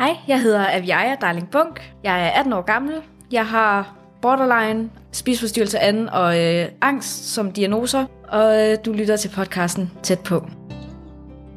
[0.00, 1.92] Hej, jeg hedder Aviaja Darling Bunk.
[2.04, 2.94] Jeg er 18 år gammel.
[3.32, 8.06] Jeg har borderline, spiseforstyrrelse 2 og øh, angst som diagnoser.
[8.28, 10.46] Og øh, du lytter til podcasten Tæt på.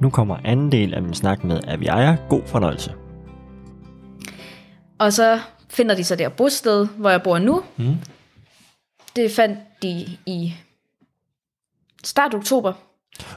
[0.01, 2.17] Nu kommer anden del af min snak med Aviaja.
[2.29, 2.93] God fornøjelse.
[4.99, 5.39] Og så
[5.69, 7.63] finder de så der bosted, hvor jeg bor nu.
[7.77, 7.95] Mm.
[9.15, 10.53] Det fandt de i
[12.03, 12.73] start oktober.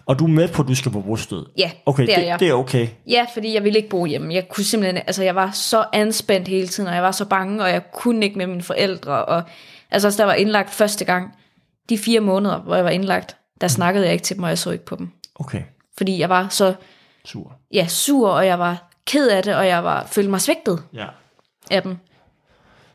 [0.07, 1.47] Og du er med på, at du skal på bostød?
[1.59, 2.41] Ja, Okay, det er det, jeg.
[2.41, 2.89] det er okay.
[3.09, 4.35] Ja, fordi jeg ville ikke bo hjemme.
[4.35, 7.63] Jeg kunne simpelthen, altså jeg var så anspændt hele tiden, og jeg var så bange,
[7.63, 9.25] og jeg kunne ikke med mine forældre.
[9.25, 9.43] Og,
[9.91, 11.35] altså også da jeg var indlagt første gang,
[11.89, 14.59] de fire måneder, hvor jeg var indlagt, der snakkede jeg ikke til dem, og jeg
[14.59, 15.11] så ikke på dem.
[15.35, 15.63] Okay,
[15.99, 16.75] Fordi jeg var så
[17.25, 17.53] sur.
[17.73, 21.07] ja, sur, og jeg var ked af det, og jeg var, følte mig svigtet Ja.
[21.71, 21.97] af dem.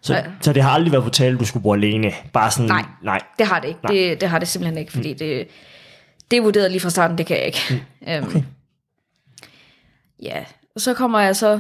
[0.02, 0.24] Så, Ja.
[0.42, 2.12] så det har aldrig været på tale, du skulle bo alene?
[2.34, 2.86] Bare sådan, Nej.
[3.04, 3.20] nej.
[3.40, 3.80] Det har det ikke.
[3.88, 5.48] Det, det har det simpelthen ikke, fordi det,
[6.32, 7.60] det er vurderet lige fra starten, det kan jeg ikke.
[7.70, 8.08] Mm.
[8.28, 8.44] Okay.
[10.22, 10.46] Ja,
[10.76, 11.60] og så kommer jeg så,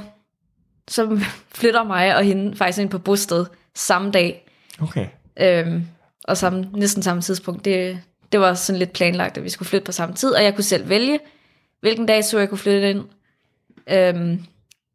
[0.88, 1.20] så
[1.60, 4.48] flytter mig og hende faktisk ind på bosted samme dag,
[4.82, 5.08] Okay.
[5.40, 5.88] øhm,
[6.24, 7.66] og samme, næsten samme tidspunkt.
[7.66, 8.00] Det,
[8.32, 10.64] det var sådan lidt planlagt, at vi skulle flytte på samme tid, og jeg kunne
[10.64, 11.20] selv vælge,
[11.82, 13.04] hvilken dag så jeg kunne flytte ind.
[13.90, 14.46] Øhm,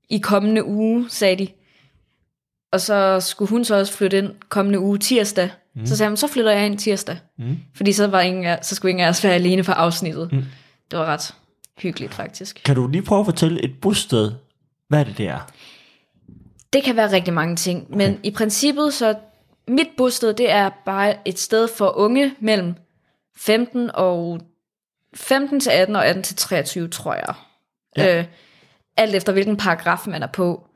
[0.08, 1.48] I kommende uge, sagde de.
[2.72, 5.50] Og så skulle hun så også flytte ind kommende uge tirsdag.
[5.77, 5.86] Mm.
[5.86, 7.19] Så sagde hun, så flytter jeg ind tirsdag.
[7.38, 7.58] Mm.
[7.74, 10.32] Fordi så, var ingen, af- så skulle ingen af os være alene på afsnittet.
[10.32, 10.44] Mm.
[10.91, 11.34] Det var ret
[11.78, 12.60] hyggeligt faktisk.
[12.64, 14.32] Kan du lige prøve at fortælle et bosted,
[14.88, 15.50] hvad er det, det er?
[16.72, 17.97] Det kan være rigtig mange ting, okay.
[17.97, 19.14] men i princippet så
[19.69, 22.74] mit bosted, det er bare et sted for unge mellem
[23.36, 24.41] 15 og
[25.14, 27.34] 15 til 18 og 18 til 23, tror jeg.
[27.97, 28.19] Ja.
[28.19, 28.24] Øh,
[28.97, 30.66] alt efter hvilken paragraf man er på.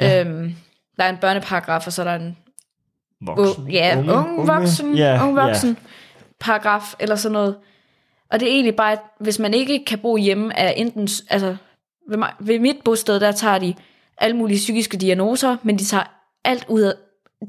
[0.00, 0.20] Ja.
[0.24, 0.54] Øhm,
[0.96, 2.36] der er en børneparagraf, og så er der en
[3.20, 3.64] Voksen?
[3.64, 5.26] Uh, ja, unge, unge voksen, unge ja.
[5.26, 5.78] voksen
[6.40, 7.56] paragraf eller sådan noget.
[8.30, 11.56] Og det er egentlig bare, at hvis man ikke kan bo hjemme af enten, altså
[12.08, 13.74] ved, mig, ved mit bosted, der tager de
[14.18, 16.04] alle mulige psykiske diagnoser, men de tager
[16.44, 16.92] alt ud af,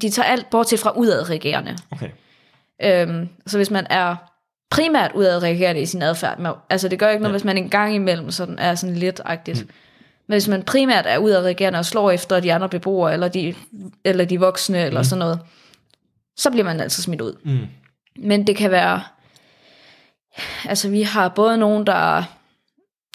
[0.02, 1.76] de tager alt bortset fra udadreagerende.
[1.90, 2.10] Okay.
[2.82, 4.16] Øhm, så hvis man er
[4.70, 7.38] primært udadreagerende i sin adfærd, men, altså det gør ikke noget, Ja.
[7.38, 9.60] hvis man en gang imellem sådan er sådan lidt agtigt.
[9.60, 9.70] Mm.
[10.26, 13.54] Men hvis man primært er udadreagerende og slår efter de andre beboere, eller de,
[14.04, 14.86] eller de voksne, mm.
[14.86, 15.40] eller sådan noget,
[16.40, 17.36] så bliver man altså smidt ud.
[17.44, 17.66] Mm.
[18.18, 19.02] Men det kan være,
[20.64, 22.24] altså vi har både nogen, der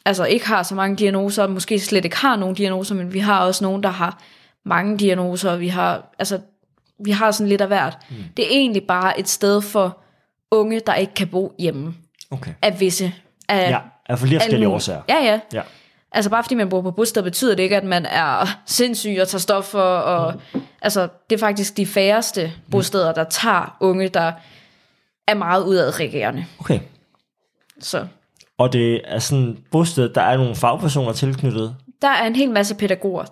[0.06, 3.40] altså ikke har så mange diagnoser, måske slet ikke har nogen diagnoser, men vi har
[3.40, 4.22] også nogen, der har
[4.66, 6.40] mange diagnoser, og vi har, altså,
[7.06, 7.98] vi har sådan lidt af hvert.
[8.10, 8.16] Mm.
[8.38, 9.98] Det er egentlig bare et sted for
[10.52, 11.96] unge, der ikke kan bo hjemme
[12.32, 12.54] Okay.
[12.62, 13.14] af visse.
[13.50, 15.02] Af Ja, af forskellige årsager.
[15.10, 15.40] Ja, ja.
[15.54, 15.62] Ja.
[16.12, 19.28] Altså bare fordi man bor på bosted, betyder det ikke, at man er sindssyg og
[19.28, 19.80] tager stoffer.
[19.82, 20.62] Og, mm.
[20.82, 24.32] Altså det er faktisk de færreste bosteder, der tager unge, der
[25.28, 26.46] er meget udadreagerende.
[26.60, 26.80] Okay.
[27.80, 28.08] Så
[28.58, 31.76] Og det er sådan bosted, der er nogle fagpersoner tilknyttet.
[32.02, 33.26] der er en hel masse pædagoger.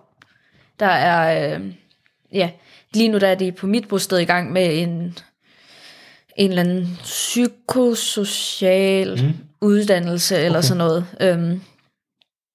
[0.79, 1.61] Der er, øh,
[2.33, 2.49] ja,
[2.93, 5.17] lige nu der er de på mit bosted i gang med en,
[6.35, 6.99] en eller anden
[8.03, 9.33] psykosocial mm.
[9.61, 10.67] uddannelse eller Okay.
[10.67, 11.05] sådan noget.
[11.21, 11.61] Øhm,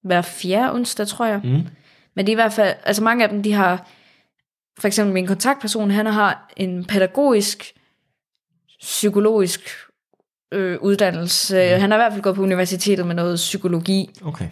[0.03, 1.41] hver fjerde onsdag, tror jeg.
[1.43, 1.61] Mm.
[2.15, 3.87] Men det er i hvert fald, altså mange af dem, de har,
[4.79, 7.73] for eksempel min kontaktperson, han har en pædagogisk,
[8.79, 9.61] psykologisk
[10.53, 11.55] øh, uddannelse.
[11.75, 11.81] Mm.
[11.81, 14.47] Han har i hvert fald gået på universitetet med noget psykologi, Okay.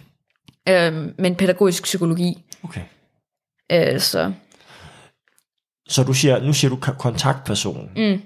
[0.68, 2.44] øh, men pædagogisk psykologi.
[2.64, 2.82] Okay.
[3.72, 4.32] Øh, så
[5.88, 7.90] Så du siger, nu siger du ko- kontaktperson.
[7.96, 8.22] mm,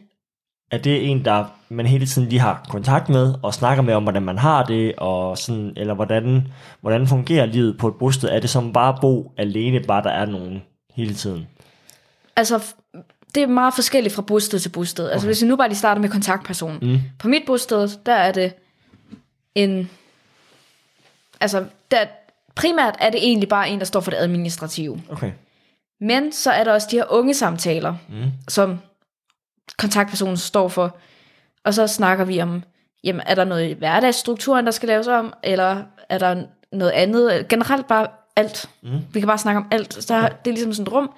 [0.72, 4.02] Er det en, der man hele tiden lige har kontakt med, og snakker med om,
[4.02, 6.48] hvordan man har det, og sådan, eller hvordan,
[6.80, 8.28] hvordan fungerer livet på et bosted?
[8.28, 10.62] Er det som bare at bo alene, bare der er nogen
[10.94, 11.46] hele tiden?
[12.36, 12.64] altså,
[13.34, 15.10] det er meget forskelligt fra bosted til bosted.
[15.10, 16.78] Altså hvis vi nu bare lige starter med kontaktperson.
[16.82, 16.98] Mm.
[17.18, 18.52] På mit bosted, der er det
[19.54, 19.90] en...
[21.40, 22.04] Altså, der,
[22.54, 25.02] primært er det egentlig bare en, der står for det administrative.
[25.10, 25.32] Okay.
[26.00, 28.30] Men så er der også de her unge samtaler, Mm.
[28.48, 28.78] som
[29.82, 30.96] kontaktpersonen står for.
[31.64, 32.62] Og så snakker vi om,
[33.04, 37.48] jamen, er der noget i hverdagsstrukturen, der skal laves om, eller er der noget andet?
[37.48, 38.06] Generelt bare
[38.36, 38.70] alt.
[38.82, 38.90] Mm.
[39.12, 39.94] Vi kan bare snakke om alt.
[39.94, 41.10] Så der, det er ligesom sådan et rum,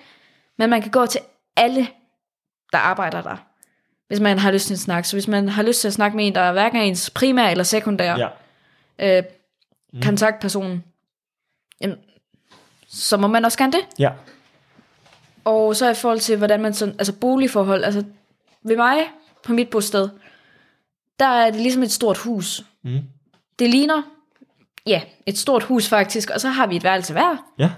[0.58, 1.20] men man kan gå til
[1.56, 1.86] alle,
[2.72, 3.36] der arbejder der,
[4.08, 5.08] hvis man har lyst til at snakke.
[5.08, 7.10] Så hvis man har lyst til at snakke med en, der er hverken er ens
[7.10, 8.16] primær eller sekundær
[8.98, 9.18] Ja.
[9.18, 9.24] øh,
[10.02, 10.84] kontaktperson,
[11.80, 11.96] jamen,
[12.88, 13.80] så må man også gerne det.
[13.98, 14.10] Ja.
[15.44, 18.04] Og så i forhold til, hvordan man sådan, altså boligforhold, altså
[18.64, 18.98] ved mig,
[19.44, 20.08] på mit bosted,
[21.18, 22.64] der er det ligesom et stort hus.
[22.82, 22.98] Mm.
[23.58, 24.02] Det ligner,
[24.86, 27.70] ja, et stort hus faktisk, og så har vi et værelse hver, Ja.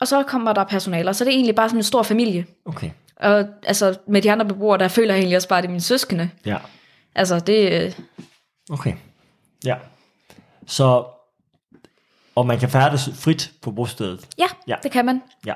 [0.00, 2.46] og så kommer der personaler, så det er egentlig bare sådan en stor familie.
[2.64, 2.90] Okay.
[3.16, 5.72] Og altså med de andre beboere, der føler jeg egentlig også bare, at det er
[5.72, 6.30] mine søskende.
[6.46, 6.58] Ja.
[7.14, 7.92] Altså det, øh,
[8.70, 8.94] Okay.
[9.64, 9.76] Ja.
[10.66, 11.04] Så
[12.34, 14.28] Og man kan færdes frit på bostedet.
[14.38, 14.72] Ja, Ja.
[14.74, 15.22] ja, det kan man.
[15.46, 15.54] Ja.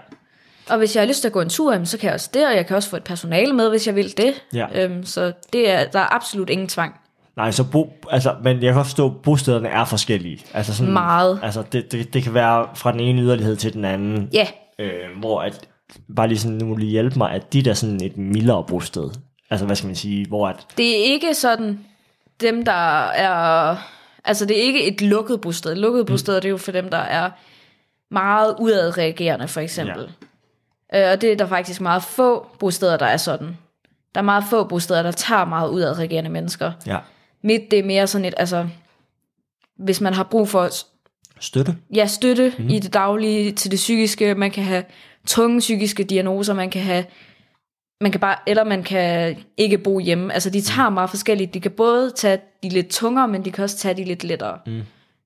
[0.71, 2.47] Og hvis jeg har lyst til at gå en tur, så kan jeg også det,
[2.47, 4.35] og jeg kan også få et personale med, hvis jeg vil det.
[4.55, 4.67] Ja.
[4.75, 6.95] Øhm, så det er, der er absolut ingen tvang.
[7.37, 10.45] Nej, så bo, altså, men jeg kan godt forstå, at bostederne er forskellige.
[10.55, 11.41] Altså sådan, Meget.
[11.43, 14.29] Altså, det, det, det kan være fra den ene yderlighed til den anden.
[14.33, 14.47] Ja,
[14.81, 15.69] Øh, hvor at,
[16.17, 19.11] bare lige sådan, nu lige hjælpe mig, at de der sådan et mildere bosted.
[19.51, 21.81] Altså, hvad skal man sige, hvor at, det er ikke sådan
[22.41, 23.77] dem, der er...
[24.25, 25.75] Altså, det er ikke et lukket bosted.
[25.75, 27.31] Lukket bosted, det er jo for dem, der er
[28.11, 30.03] meget udadreagerende, for eksempel.
[30.03, 30.27] Ja.
[30.95, 33.57] Øh, og det er der faktisk meget få bosteder, der er sådan.
[34.15, 36.73] Der er meget få bosteder, der tager meget udadreagerende mennesker.
[36.87, 36.99] ja,
[37.43, 38.69] Mit, det er mere sådan et, altså...
[39.77, 40.69] Hvis man har brug for
[41.41, 41.77] støtte.
[41.95, 42.69] ja, støtte mm.
[42.69, 44.35] i det daglige til det psykiske.
[44.35, 44.85] Man kan have
[45.27, 47.05] tunge psykiske diagnoser, man kan have
[48.01, 50.33] man kan bare, eller man kan ikke bo hjemme.
[50.35, 51.55] Altså, de tager meget forskelligt.
[51.55, 54.59] De kan både tage de lidt tungere, men de kan også tage de lidt lettere.
[54.67, 54.83] Mm.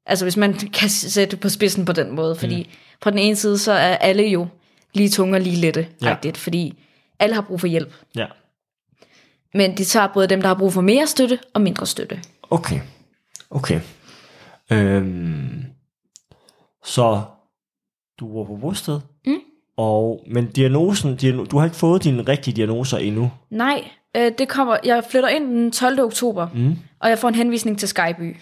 [0.07, 2.37] Altså, hvis man kan sætte på spidsen på den måde.
[2.37, 2.71] Fordi mm.
[3.01, 4.47] på den ene side, så er alle jo
[4.95, 5.87] lige tunge og lige lette.
[6.03, 6.17] Ja.
[6.25, 6.31] Ja.
[6.35, 6.79] fordi
[7.19, 7.95] alle har brug for hjælp.
[8.17, 8.27] Ja.
[9.55, 12.21] Men de tager både dem, der har brug for mere støtte og mindre støtte.
[12.51, 12.81] Okay.
[13.51, 13.81] Okay.
[14.73, 15.65] Øhm,
[16.85, 17.23] så
[18.21, 19.01] du var på bosted.
[19.27, 19.39] Mm.
[19.77, 23.31] Og, men diagnosen, diagno, du har ikke fået dine rigtige diagnoser endnu.
[23.51, 23.85] Nej,
[24.17, 26.01] øh, det kommer, jeg flytter ind den 12.
[26.01, 26.77] oktober, mm.
[27.01, 28.37] og jeg får en henvisning til Skyby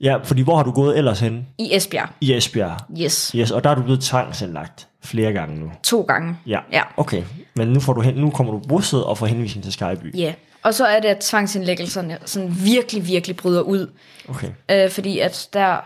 [0.00, 1.46] Ja, fordi hvor har du gået ellers hen?
[1.58, 2.08] i Esbjerg.
[2.20, 2.78] I Esbjerg.
[3.00, 5.72] Yes, Yes, og der er du blevet tvangsindlagt flere gange nu.
[5.82, 6.36] to gange.
[6.46, 6.60] Ja.
[6.72, 6.82] Ja.
[6.96, 7.22] Okay,
[7.54, 10.14] men nu, får du hen, nu kommer du bosted og får henvisning til Skyby.
[10.14, 13.90] Ja, og så er det, at tvangsindlæggelserne sådan virkelig, virkelig bryder ud.
[14.28, 14.50] Okay.
[14.70, 15.76] Øh, fordi at der...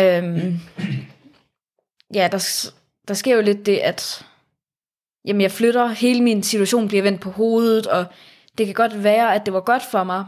[0.00, 0.60] Øhm,
[2.14, 2.70] ja, der,
[3.08, 4.26] der sker jo lidt det, at
[5.24, 8.04] jamen, jeg flytter, hele min situation bliver vendt på hovedet, og
[8.58, 10.24] det kan godt være, at det var godt for mig,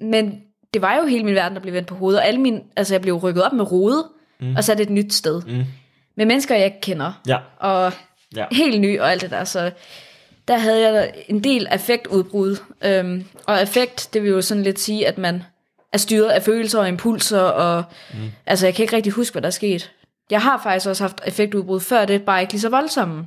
[0.00, 0.40] men
[0.74, 2.94] det var jo hele min verden, der blev vendt på hovedet, og alle mine, altså
[2.94, 4.08] jeg blev rykket op med rode,
[4.40, 4.56] mm.
[4.56, 5.42] og sat et nyt sted.
[5.42, 5.64] Mm.
[6.16, 7.38] Med mennesker, jeg ikke kender, Ja.
[7.58, 7.92] og
[8.36, 8.46] Ja.
[8.52, 9.70] helt ny og alt det der, så
[10.48, 12.56] der havde jeg en del affektudbrud.
[12.82, 15.42] Øhm, og affekt, det vil jo sådan lidt sige, at man
[15.92, 17.84] er styret af følelser og impulser, og
[18.14, 18.18] mm.
[18.46, 19.90] altså jeg kan ikke rigtig huske, hvad der er sket.
[20.30, 23.26] Jeg har faktisk også haft affektudbrud før, det er bare ikke lige så voldsomme.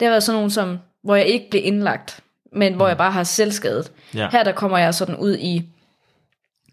[0.00, 2.20] Det har været sådan nogle, som, hvor jeg ikke blev indlagt,
[2.52, 3.92] men hvor jeg bare har selvskadet.
[4.14, 4.28] Ja.
[4.32, 5.68] Her der kommer jeg sådan ud i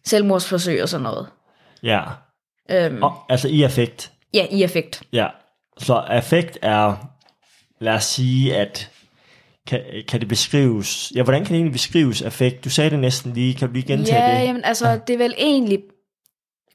[0.05, 1.27] selvmordsforsøg og sådan noget.
[1.83, 2.01] Ja.
[2.71, 4.11] Øhm, Og, altså i affekt.
[4.33, 5.01] Ja, i affekt.
[5.13, 5.27] Ja.
[5.77, 7.09] Så affekt er,
[7.79, 8.89] lad os sige, at
[9.67, 12.65] kan, kan det beskrives, ja, hvordan kan det egentlig beskrives affekt?
[12.65, 14.47] Du sagde det næsten lige, kan du lige gentage Ja, det?
[14.47, 15.79] jamen altså, det er vel egentlig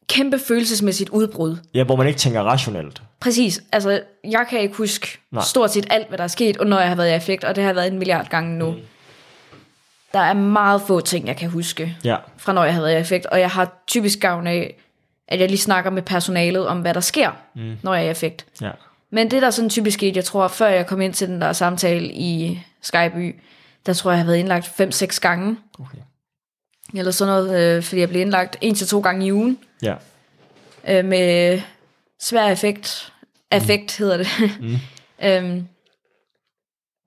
[0.08, 1.56] kæmpe følelsesmæssigt udbrud.
[1.74, 3.02] Ja, hvor man ikke tænker rationelt.
[3.20, 3.62] Præcis.
[3.72, 5.44] Altså, jeg kan ikke huske Nej.
[5.44, 7.56] Stort set alt, hvad der er sket, og når jeg har været i affekt, og
[7.56, 8.70] det har været en milliard gange nu.
[8.70, 8.78] Mm.
[10.12, 12.16] Der er meget få ting, jeg kan huske, Ja.
[12.38, 14.74] fra når jeg har været i affekt, og jeg har typisk gavn af,
[15.32, 17.76] at jeg lige snakker med personalet om, hvad der sker, mm.
[17.82, 18.46] når jeg er i affekt.
[18.60, 18.70] Ja.
[19.10, 21.40] Men det der er sådan typisk skete, jeg tror, før jeg kom ind til den
[21.40, 23.40] der samtale i Skyby,
[23.86, 25.98] der tror jeg, jeg har været indlagt 5-6 gange, Okay.
[26.94, 29.94] eller sådan noget, øh, fordi jeg blev indlagt en til to gange i ugen, Ja.
[30.88, 31.60] øh, med
[32.20, 33.12] svær effekt.
[33.50, 34.26] Affekt hedder det.
[34.60, 34.76] Mm.
[35.26, 35.68] øhm,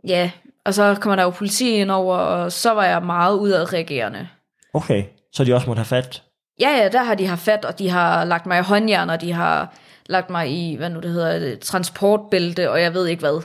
[0.07, 0.31] ja,
[0.65, 4.27] og så kommer der jo politi ind over, og så var jeg meget udadreagerende.
[4.73, 6.23] Okay, så de også måtte have fat.
[6.59, 9.21] Ja, ja, der har de haft fat, og de har lagt mig i håndjern, og
[9.21, 9.73] de har
[10.05, 13.41] lagt mig i, hvad nu det hedder, transportbælte, og jeg ved ikke hvad.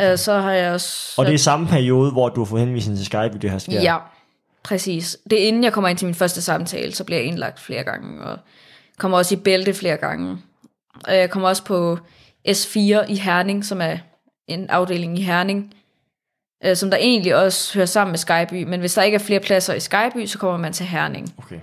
[0.00, 1.14] Øh, så har jeg også...
[1.18, 3.82] Og det er samme periode, hvor du har fået henvisning til Skype, det her sker.
[3.82, 3.96] Ja,
[4.62, 5.18] præcis.
[5.30, 7.84] Det er inden jeg kommer ind til min første samtale, så bliver jeg indlagt flere
[7.84, 8.38] gange, og
[8.98, 10.38] kommer også i bælte flere gange.
[11.04, 11.98] Og jeg kommer også på
[12.48, 13.98] S4 i Herning, som er
[14.48, 15.74] en afdeling i Herning,
[16.64, 19.40] øh, som der egentlig også hører sammen med Skyby, men hvis der ikke er flere
[19.40, 21.34] pladser i Skyby, så kommer man til Herning.
[21.38, 21.58] Okay.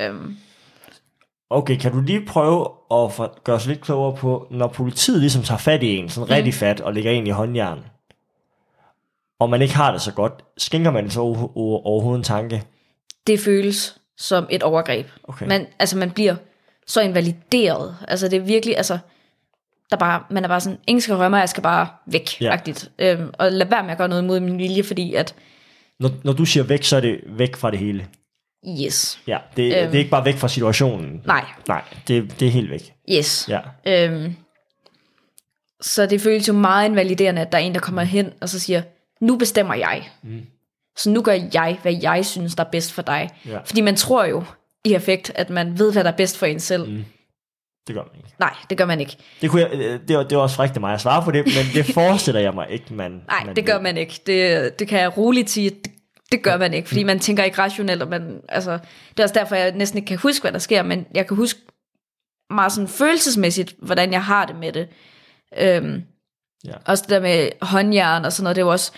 [0.00, 0.36] Øhm,
[1.50, 5.42] Okay, kan du lige prøve at for, gøre os lidt klogere på, når politiet ligesom
[5.42, 6.34] tager fat i en, sådan Mm.
[6.34, 7.84] rigtig fat, og lægger en i håndjern,
[9.40, 12.62] og man ikke har det så godt, skænker man så over- overhovedet en tanke?
[13.26, 15.06] det føles som et overgreb.
[15.24, 15.46] Okay.
[15.46, 16.36] Man, altså man bliver
[16.86, 17.96] så invalideret.
[18.08, 18.98] Altså det er virkelig, altså,
[19.90, 22.56] der bare, man er bare sådan, ingen skal røre mig, jeg skal bare væk, Ja.
[22.98, 23.12] ja.
[23.12, 25.34] øhm, og lad være med at gøre noget mod min vilje, fordi at,
[26.00, 28.06] Når, når du siger væk, så er det væk fra det hele.
[28.84, 29.86] Yes, Ja, det, øhm.
[29.90, 31.22] det er ikke bare væk fra situationen.
[31.26, 32.92] nej, Nej, det, det er helt væk.
[33.12, 33.48] yes.
[33.48, 33.60] Ja.
[33.86, 34.34] Øhm,
[35.80, 38.60] så det føles jo meget invaliderende, at der er en, der kommer hen og så
[38.60, 38.82] siger,
[39.20, 40.08] nu bestemmer jeg.
[40.22, 40.40] Mm.
[40.96, 43.30] Så nu gør jeg, hvad jeg synes, der er bedst for dig.
[43.46, 43.58] Ja.
[43.64, 44.44] Fordi man tror jo
[44.84, 46.90] i effekt, at man ved, hvad der er bedst for en selv.
[46.90, 47.04] Mm.
[47.86, 48.28] Det gør man ikke.
[48.38, 49.16] Nej, det gør man ikke.
[49.40, 51.44] Det, kunne jeg, øh, det, var, det var også af mig at svare på det,
[51.46, 53.10] men det forestiller jeg mig ikke, man...
[53.28, 53.82] Nej, man det gør ved.
[53.82, 54.20] man ikke.
[54.26, 55.92] Det, det kan jeg roligt sige, det,
[56.32, 58.72] det gør man ikke, fordi man tænker ikke rationelt, og man, altså,
[59.10, 61.36] det er også derfor, jeg næsten ikke kan huske, hvad der sker, men jeg kan
[61.36, 61.60] huske
[62.50, 64.88] meget sådan følelsesmæssigt, hvordan jeg har det med det.
[65.58, 66.02] Øhm,
[66.64, 66.72] Ja.
[66.84, 68.92] Også det der med håndjern og sådan noget, det var også,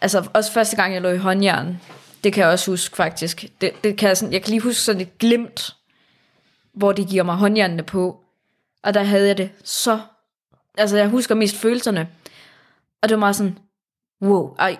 [0.00, 1.80] altså også første gang, jeg lå i håndjern,
[2.24, 3.44] det kan jeg også huske faktisk.
[3.60, 5.76] Det, det kan jeg, sådan, jeg kan lige huske sådan et glimt,
[6.74, 8.20] hvor de giver mig håndjernene på,
[8.82, 10.00] og der havde jeg det så,
[10.78, 12.08] altså jeg husker mest følelserne,
[13.02, 13.58] og det var meget sådan,
[14.22, 14.76] wow, ej,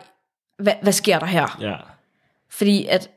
[0.59, 1.59] hvad, hvad sker der her?
[1.61, 1.77] Ja.
[2.51, 3.11] Fordi at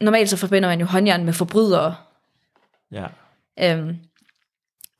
[0.00, 1.94] normalt så forbinder man jo håndjern med forbrydere,
[2.92, 3.06] Ja.
[3.60, 3.96] Øhm,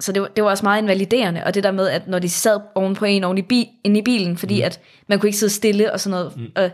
[0.00, 2.30] så det var, det var også meget invaliderende, og det der med, at når de
[2.30, 4.66] sad oven på en oven i, bi, inde i bilen, fordi mm.
[4.66, 6.36] at man kunne ikke sidde stille og sådan noget.
[6.36, 6.52] Mm.
[6.56, 6.70] Og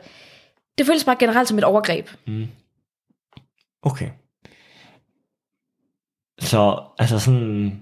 [0.79, 2.09] det føltes bare generelt som et overgreb.
[3.83, 4.11] Okay.
[6.41, 7.81] Så altså sådan,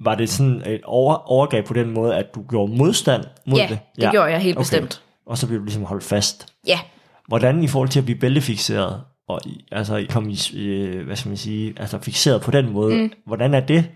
[0.00, 3.66] var det sådan et over, overgreb på den måde, at du gjorde modstand mod Ja,
[3.70, 3.78] det?
[3.96, 5.02] det gjorde jeg helt bestemt.
[5.26, 6.46] Og så blev du ligesom holdt fast.
[6.66, 6.78] Ja,
[7.28, 9.40] Hvordan i forhold til at blive bæltefixeret, og
[9.72, 13.12] altså komme i, øh, hvad skal man sige, altså fixeret på den måde, mm.
[13.24, 13.90] hvordan er det?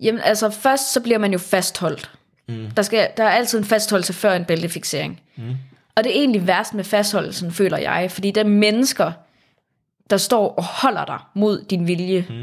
[0.00, 2.10] jamen altså først så bliver man jo fastholdt.
[2.48, 2.70] Mm.
[2.76, 5.20] Der, skal, der er altid en fastholdelse før en bæltefixering.
[5.36, 5.56] Mm.
[5.94, 9.12] Og det er egentlig værst med fastholdelsen, føler jeg, fordi der er mennesker,
[10.10, 12.26] der står og holder dig mod din vilje.
[12.28, 12.34] Mm.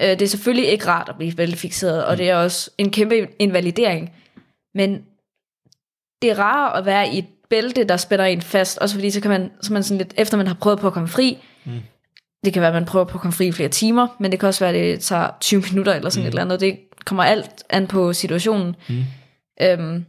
[0.00, 3.28] Øh, det er selvfølgelig ikke rart at blive bæltefixeret, og det er også en kæmpe
[3.38, 4.12] invalidering.
[4.74, 5.02] Men
[6.22, 9.20] det er rarere at være i et bælte, der spænder en fast, også fordi så
[9.20, 11.80] kan man, så man sådan lidt, efter man har prøvet på at komme fri, mm.
[12.44, 14.40] det kan være, at man prøver på at komme fri i flere timer, men det
[14.40, 16.26] kan også være, at det tager 20 minutter eller sådan mm.
[16.28, 16.60] et eller andet.
[16.60, 18.76] Det kommer alt an på situationen.
[18.88, 19.04] Mm.
[19.62, 20.04] Øhm,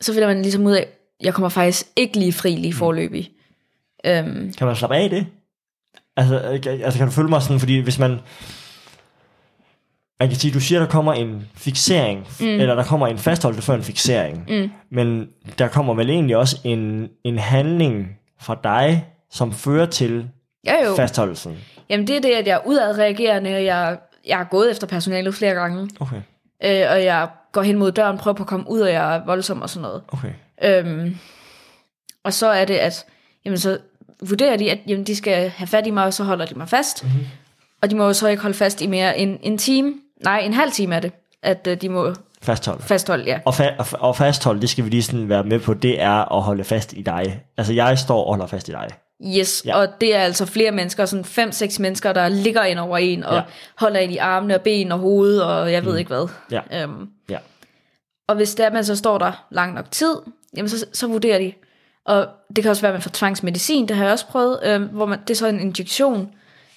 [0.00, 0.86] så finder man ligesom ud af,
[1.20, 3.30] jeg kommer faktisk ikke lige fri lige forløbig.
[4.06, 5.26] Øhm, Kan man slappe af i det?
[6.16, 8.18] Altså, øh, altså kan du følge mig sådan, fordi hvis man,
[10.20, 12.46] man kan sige, du siger, der kommer en fixering, mm.
[12.46, 14.70] eller der kommer en fastholdelse før en fixering, mm.
[14.90, 20.28] men der kommer vel egentlig også en, en handling fra dig, som fører til
[20.66, 21.58] jo jo, fastholdelsen.
[21.88, 25.34] jamen det er det, at jeg er udadreagerende, og jeg, jeg har gået efter personalet
[25.34, 26.22] flere gange, Okay,
[26.64, 29.24] øh, og jeg går hen mod døren, prøver på at komme ud, og jeg er
[29.26, 30.02] voldsom og sådan noget.
[30.08, 30.32] okay.
[30.64, 31.16] Øhm,
[32.24, 33.04] og så er det, at
[33.44, 33.78] jamen, så
[34.28, 36.68] vurderer de, at jamen, de skal have fat i mig, og så holder de mig
[36.68, 37.04] fast.
[37.04, 37.26] Mm-hmm.
[37.82, 39.94] Og de må jo så ikke holde fast i mere end en time.
[40.24, 41.12] Nej, en halv time er det,
[41.42, 42.82] at uh, de må Fastholde.
[42.82, 43.38] fastholde, ja.
[43.44, 46.00] Og, fa- og, fa- og fastholde, det skal vi lige sådan være med på, det
[46.02, 47.42] er at holde fast i dig.
[47.56, 48.88] Altså jeg står og holder fast i dig.
[49.38, 49.76] Yes, Ja.
[49.76, 53.24] og det er altså flere mennesker, sådan fem, seks mennesker, der ligger ind over en,
[53.24, 53.42] og Ja.
[53.78, 56.28] holder ind i armene og ben og hoved, og jeg ved ikke hvad.
[56.50, 56.82] Ja.
[56.82, 57.38] Øhm, Ja.
[58.28, 60.14] og hvis det er, at man så står der lang nok tid,
[60.56, 61.52] jamen så, så vurderer de.
[62.06, 64.84] Og det kan også være, at man får tvangsmedicin, det har jeg også prøvet, øhm,
[64.84, 66.28] hvor man, det er så en injektion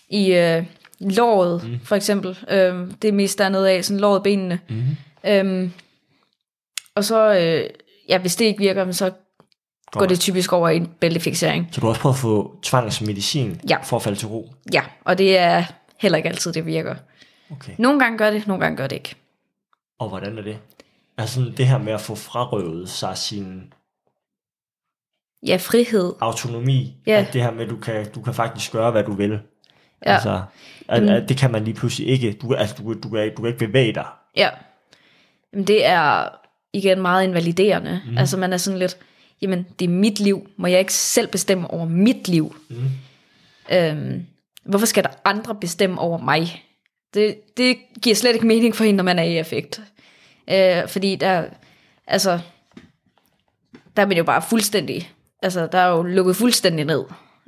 [0.09, 0.63] i øh,
[1.11, 1.79] låret, mm.
[1.83, 2.37] for eksempel.
[2.49, 4.59] Øhm, det er mest dernede af, sådan låret benene.
[4.69, 4.83] Mm.
[5.25, 5.71] Øhm,
[6.95, 7.69] og så, øh,
[8.09, 9.11] ja, hvis det ikke virker, så
[9.91, 11.67] går det typisk over i en bæltefixering.
[11.71, 13.77] Så du har også prøvet at få tvangsmedicin Ja.
[13.83, 14.53] for at falde til ro.
[14.73, 15.63] Ja, og det er
[15.99, 16.95] heller ikke altid, det virker.
[17.51, 17.73] Okay.
[17.77, 19.15] Nogle gange gør det, nogle gange gør det ikke.
[19.99, 20.57] Og hvordan er det?
[21.17, 23.73] Altså det her med at få frarøvet sig sin
[25.47, 26.13] Ja, frihed.
[26.21, 26.93] autonomi.
[27.07, 27.11] Ja.
[27.27, 29.39] At det her med, at du kan, du kan faktisk gøre, hvad du vil.
[30.05, 30.13] Ja.
[30.13, 30.41] Altså,
[30.87, 32.37] at, at det kan man lige pludselig ikke.
[32.41, 34.05] Du, altså, du, du, kan, du kan ikke bevæge dig.
[34.35, 34.49] Ja.
[35.53, 36.29] Jamen, det er
[36.73, 38.01] igen meget invaliderende.
[38.07, 38.17] Mm.
[38.17, 38.97] Altså, man er sådan lidt,
[39.41, 40.47] jamen, det er mit liv.
[40.57, 42.55] Må jeg ikke selv bestemme over mit liv?
[42.69, 42.75] Mm.
[43.71, 44.25] Øhm,
[44.65, 46.63] hvorfor skal der andre bestemme over mig?
[47.13, 49.81] Det, det giver slet ikke mening for en, når man er i effekt.
[50.47, 51.45] Øh, fordi der,
[52.07, 52.39] altså,
[53.95, 55.11] der er man jo bare fuldstændig,
[55.43, 57.03] altså, der er jo lukket fuldstændig ned.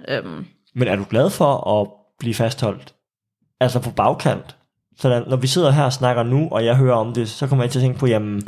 [0.08, 2.96] Øhm, Men er du glad for at blive fastholdt?
[3.60, 4.56] Altså på bagkant?
[4.98, 7.64] Så når vi sidder her og snakker nu, og jeg hører om det, så kommer
[7.64, 8.48] jeg til at tænke på, jamen,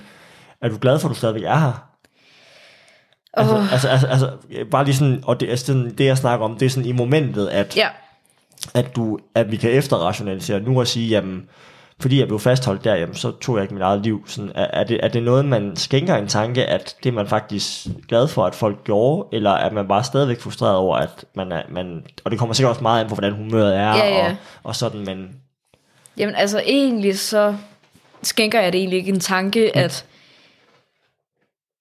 [0.62, 1.88] er du glad for, at du stadigvæk er her?
[3.33, 3.74] Altså, Åh.
[3.74, 4.38] altså, altså, altså,
[4.71, 7.47] bare lige sådan, og det sådan, det jeg snakker om, det er sådan i momentet,
[7.47, 7.88] at, ja,
[8.74, 11.50] at, du, at vi kan efterrationalisere nu og sige, jamen,
[12.00, 14.24] fordi jeg blev fastholdt der, jamen, så tog jeg ikke mit eget liv.
[14.27, 17.27] Sådan, er, er, det, er det noget, man skænker en tanke, at det er man
[17.27, 21.51] faktisk glad for, at folk gjorde, eller er man bare stadigvæk frustreret over, at man
[21.51, 24.30] er, man, og det kommer sikkert også meget an på, hvordan humøret er, Ja, ja.
[24.30, 25.36] Og, og sådan, men
[26.18, 27.56] Jamen altså egentlig så
[28.24, 29.82] skænker jeg det egentlig ikke en tanke, mm.
[29.82, 30.06] at,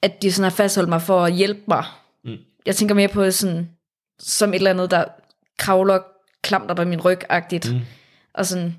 [0.02, 1.84] at de sådan har fastholdt mig for at hjælpe mig.
[2.24, 2.36] Mm.
[2.66, 3.70] Jeg tænker mere på sådan,
[4.18, 5.04] som et eller andet, der
[5.58, 5.98] kravler
[6.42, 7.72] klamter på min ryg-agtigt.
[7.72, 7.80] Mm.
[8.34, 8.76] Og sådan,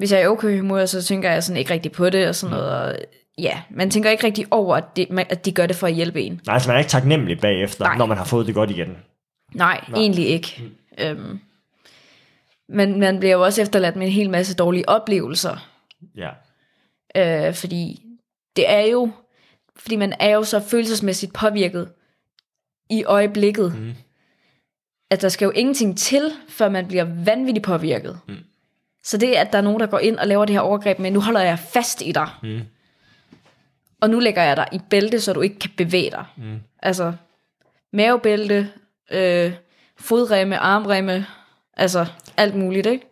[0.00, 2.54] hvis jeg er okay humør, så tænker jeg sådan ikke rigtig på det og sådan
[2.54, 2.60] mm.
[2.60, 2.82] noget.
[2.82, 2.96] Og,
[3.38, 6.22] ja, man tænker ikke rigtig over, at de, at de gør det for at hjælpe
[6.22, 6.40] en.
[6.46, 7.96] nej, så man er ikke taknemmelig bagefter, Nej.
[7.96, 8.96] når man har fået det godt igen.
[9.54, 10.00] Nej, Nej.
[10.00, 10.62] egentlig ikke.
[10.98, 11.04] Mm.
[11.04, 11.40] Øhm,
[12.68, 15.70] men man bliver jo også efterladt med en hel masse dårlige oplevelser.
[16.16, 16.30] Ja.
[17.16, 18.02] Øh, fordi
[18.56, 19.10] det er jo,
[19.76, 21.88] fordi man er jo så følelsesmæssigt påvirket
[22.90, 23.94] i øjeblikket, mm.
[25.10, 28.20] at der skal jo ingenting til, før man bliver vanvittigt påvirket.
[28.28, 28.36] Mm.
[29.04, 30.98] Så det er, at der er nogen, der går ind og laver det her overgreb,
[30.98, 32.28] men nu holder jeg fast i dig.
[32.42, 32.60] Mm.
[34.00, 36.24] Og nu lægger jeg dig i bælte, så du ikke kan bevæge dig.
[36.36, 36.58] Mm.
[36.82, 37.12] Altså,
[37.92, 38.68] mavebælte,
[39.10, 39.52] øh,
[39.98, 41.26] fodremme, armremme,
[41.76, 43.06] altså alt muligt, ikke?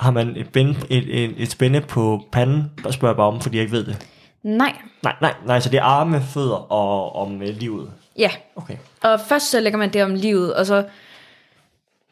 [0.00, 3.40] Har man et, bind, et, et, et spænde på panden, der spørger jeg bare om,
[3.40, 4.06] fordi jeg ikke ved det.
[4.42, 7.92] Nej, Nej, nej, nej, så det er arme, fødder og om øh, livet.
[8.18, 8.30] ja.
[8.56, 8.76] Okay.
[9.02, 10.84] Og først så lægger man det om livet, og så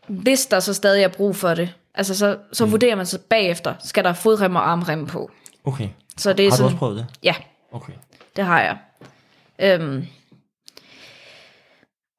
[0.07, 2.73] hvis der så stadig er brug for det, altså så, så mm.
[2.73, 5.31] vurderer man så bagefter, skal der fodrem og armrem på.
[5.65, 5.89] Okay.
[6.17, 7.07] Så det er Har du sådan, også prøvet det?
[7.23, 7.35] ja,
[7.73, 7.93] Okay.
[8.37, 8.77] det har jeg.
[9.59, 10.07] Øhm,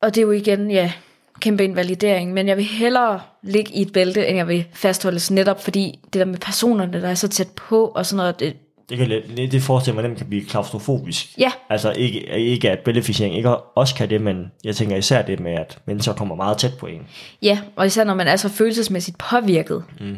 [0.01, 0.93] og det er jo igen, ja,
[1.39, 5.63] kæmpe invalidering, men jeg vil hellere ligge i et bælte, end jeg vil fastholdes netop,
[5.63, 8.55] fordi det der med personerne, der er så tæt på, og sådan noget, det,
[8.89, 11.37] Det, kan, lidt- det forestiller mig, at den kan blive klaustrofobisk.
[11.37, 15.39] ja, Altså ikke, ikke at bæltefiksering ikke også kan det, men jeg tænker især det
[15.39, 17.07] med, at mennesker kommer meget tæt på en.
[17.41, 20.17] ja, og især når man er så følelsesmæssigt påvirket, mm.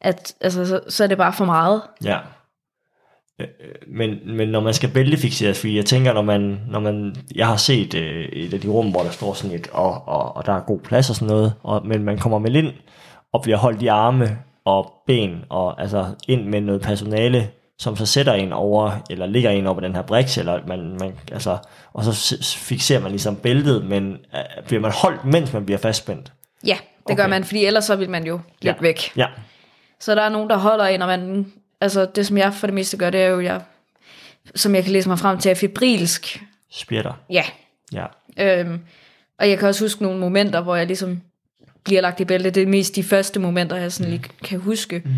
[0.00, 1.82] at altså, så, så er det bare for meget.
[2.04, 2.18] Ja.
[3.40, 7.14] Øh, øh, Men, men når man skal bæltefixeres, fordi jeg tænker, når man, når man
[7.34, 10.36] jeg har set øh, et af de rum, hvor der står sådan et, og, og,
[10.36, 12.72] og der er god plads og sådan noget, og, men man kommer med ind
[13.32, 18.06] og bliver holdt i arme og ben, og altså ind med noget personale, som så
[18.06, 21.58] sætter en over, eller ligger en over den her briks, eller man, man, altså,
[21.92, 26.32] og så fixerer man ligesom bæltet, men øh, bliver man holdt, mens man bliver fastspændt.
[26.66, 27.16] Ja, det okay.
[27.16, 28.80] gør man, fordi ellers så vil man jo lidt Ja.
[28.82, 29.12] væk.
[29.16, 29.26] Ja,
[30.00, 32.74] Så der er nogen, der holder en, og man, altså det som jeg for det
[32.74, 33.60] meste gør, det er jo, jeg,
[34.54, 36.42] som jeg kan læse mig frem til, er fibrilsk.
[36.70, 37.12] spjætter.
[37.30, 37.44] Ja,
[37.92, 38.06] Ja.
[38.38, 38.80] øhm,
[39.38, 41.20] og jeg kan også huske nogle momenter, hvor jeg ligesom
[41.84, 42.50] bliver lagt i bælte.
[42.50, 45.10] Det er mest de første momenter, jeg sådan lige kan huske, mm.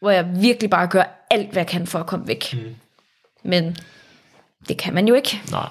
[0.00, 2.44] hvor jeg virkelig bare gør alt, hvad jeg kan for at komme væk.
[2.52, 2.74] Mm.
[3.44, 3.76] Men
[4.68, 5.40] det kan man jo ikke.
[5.50, 5.68] Nej.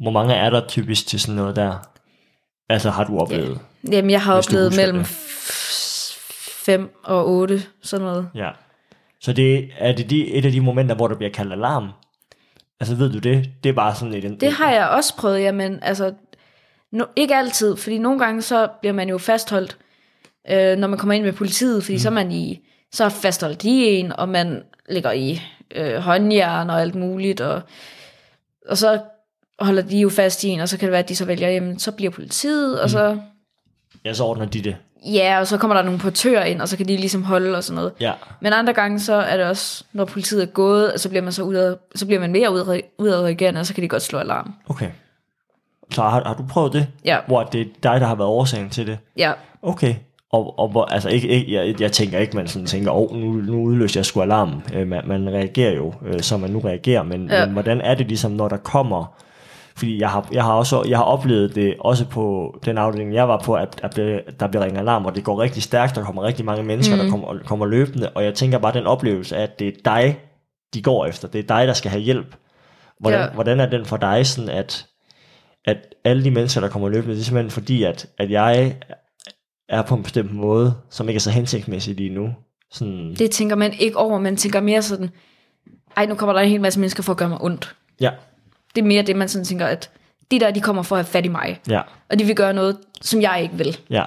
[0.00, 1.88] Hvor mange er der typisk til sådan noget der?
[2.68, 3.60] Altså har du oplevet?
[3.92, 5.06] Jamen, jeg har oplevet mellem det.
[5.06, 8.30] 5 og 8, sådan noget.
[8.34, 8.50] Ja.
[9.20, 11.88] Så det er det de, et af de momenter, hvor der bliver kaldt alarm?
[12.80, 13.50] Altså ved du det?
[13.62, 14.40] Det er bare sådan et...
[14.40, 16.14] Det har jeg også prøvet, ja, men altså,
[16.92, 19.76] no, ikke altid, fordi nogle gange så bliver man jo fastholdt,
[20.50, 21.98] øh, når man kommer ind med politiet, fordi mm.
[21.98, 25.40] så er man i, så fastholdt de en, og man ligger i
[25.74, 27.62] øh, håndjern og alt muligt, og,
[28.68, 29.00] og så
[29.58, 31.48] holder de jo fast i en, og så kan det være, at de så vælger,
[31.48, 33.18] jamen, så bliver politiet, og så,
[34.04, 34.76] Ja, så ordner de det.
[35.06, 37.64] ja, og så kommer der nogle portører ind, og så kan de ligesom holde og
[37.64, 37.92] sådan noget.
[38.00, 38.12] Ja.
[38.40, 41.42] Men andre gange, så er det også, når politiet er gået, så bliver man så
[41.42, 44.54] udad, så bliver man mere udad, udadreagerende, og så kan de godt slå alarm.
[44.68, 44.90] Okay.
[45.92, 46.86] Så har, har du prøvet det?
[47.04, 47.18] Ja.
[47.26, 48.98] Hvor det er dig, der har været årsagen til det?
[49.16, 49.94] Ja, Okay.
[50.32, 53.16] Og, og hvor, altså ikke, ikke, jeg, jeg tænker ikke, man sådan tænker, åh, oh,
[53.16, 54.62] nu, nu udløser jeg sgu alarm.
[54.74, 57.44] Øh, man, man reagerer jo, øh, som man nu reagerer, men, ja.
[57.44, 59.14] Men hvordan er det ligesom, når der kommer...
[59.76, 63.28] Fordi jeg har, jeg har også jeg har oplevet det også på den afdeling, jeg
[63.28, 63.96] var på, at, at
[64.40, 67.02] der, bliver ringet alarm, og det går rigtig stærkt, der kommer rigtig mange mennesker, mm.
[67.02, 70.18] der kommer, kommer løbende, og jeg tænker bare den oplevelse, at det er dig,
[70.74, 71.28] de går efter.
[71.28, 72.36] Det er dig, der skal have hjælp.
[73.00, 73.20] Hvordan.
[73.20, 73.30] Ja.
[73.30, 74.86] hvordan er den for dig, sådan at,
[75.64, 78.76] at alle de mennesker, der kommer løbende, det er simpelthen fordi, at, at jeg
[79.68, 82.34] er på en bestemt måde, som ikke er så hensigtsmæssig lige nu.
[82.70, 85.10] Sådan, det tænker man ikke over, man tænker mere sådan,
[85.96, 87.76] ej, nu kommer der en hel masse mennesker for at gøre mig ondt.
[88.00, 88.10] ja,
[88.74, 89.90] Det er mere det, man sådan tænker, at
[90.30, 92.52] de der, de kommer for at have fat i mig, ja, og de vil gøre
[92.54, 93.78] noget, som jeg ikke vil.
[93.90, 94.04] ja,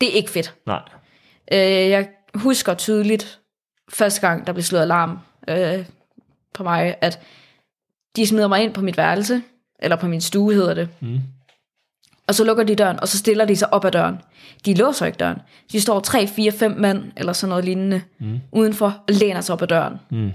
[0.00, 0.54] Det er ikke fedt.
[0.66, 0.80] nej,
[1.52, 1.58] Øh,
[1.90, 3.40] jeg husker tydeligt,
[3.92, 5.84] første gang, der blev slået alarm øh,
[6.54, 7.20] på mig, at
[8.16, 9.42] de smider mig ind på mit værelse,
[9.78, 10.88] eller på min stue hedder det.
[11.00, 11.20] Mm.
[12.28, 14.20] Og så lukker de døren, og så stiller de sig op ad døren.
[14.66, 15.38] De låser ikke døren.
[15.72, 18.40] De står 3, 4, 5 mand, eller sådan noget lignende, mm.
[18.52, 19.94] udenfor og læner sig op ad døren.
[20.10, 20.30] Mm.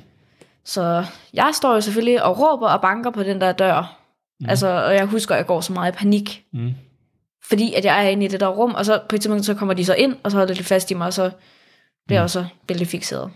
[0.66, 3.98] Så jeg står jo selvfølgelig og råber og banker på den der dør.
[4.40, 4.50] Mm.
[4.50, 6.44] Altså, og jeg husker, at jeg går så meget i panik.
[6.54, 6.74] Mm.
[7.50, 9.54] Fordi at jeg er inde i det der rum, og så på et tidspunkt, så
[9.54, 11.32] kommer de så ind, og så holder de fast i mig, og så
[12.08, 13.32] bliver jeg også bæltefixeret.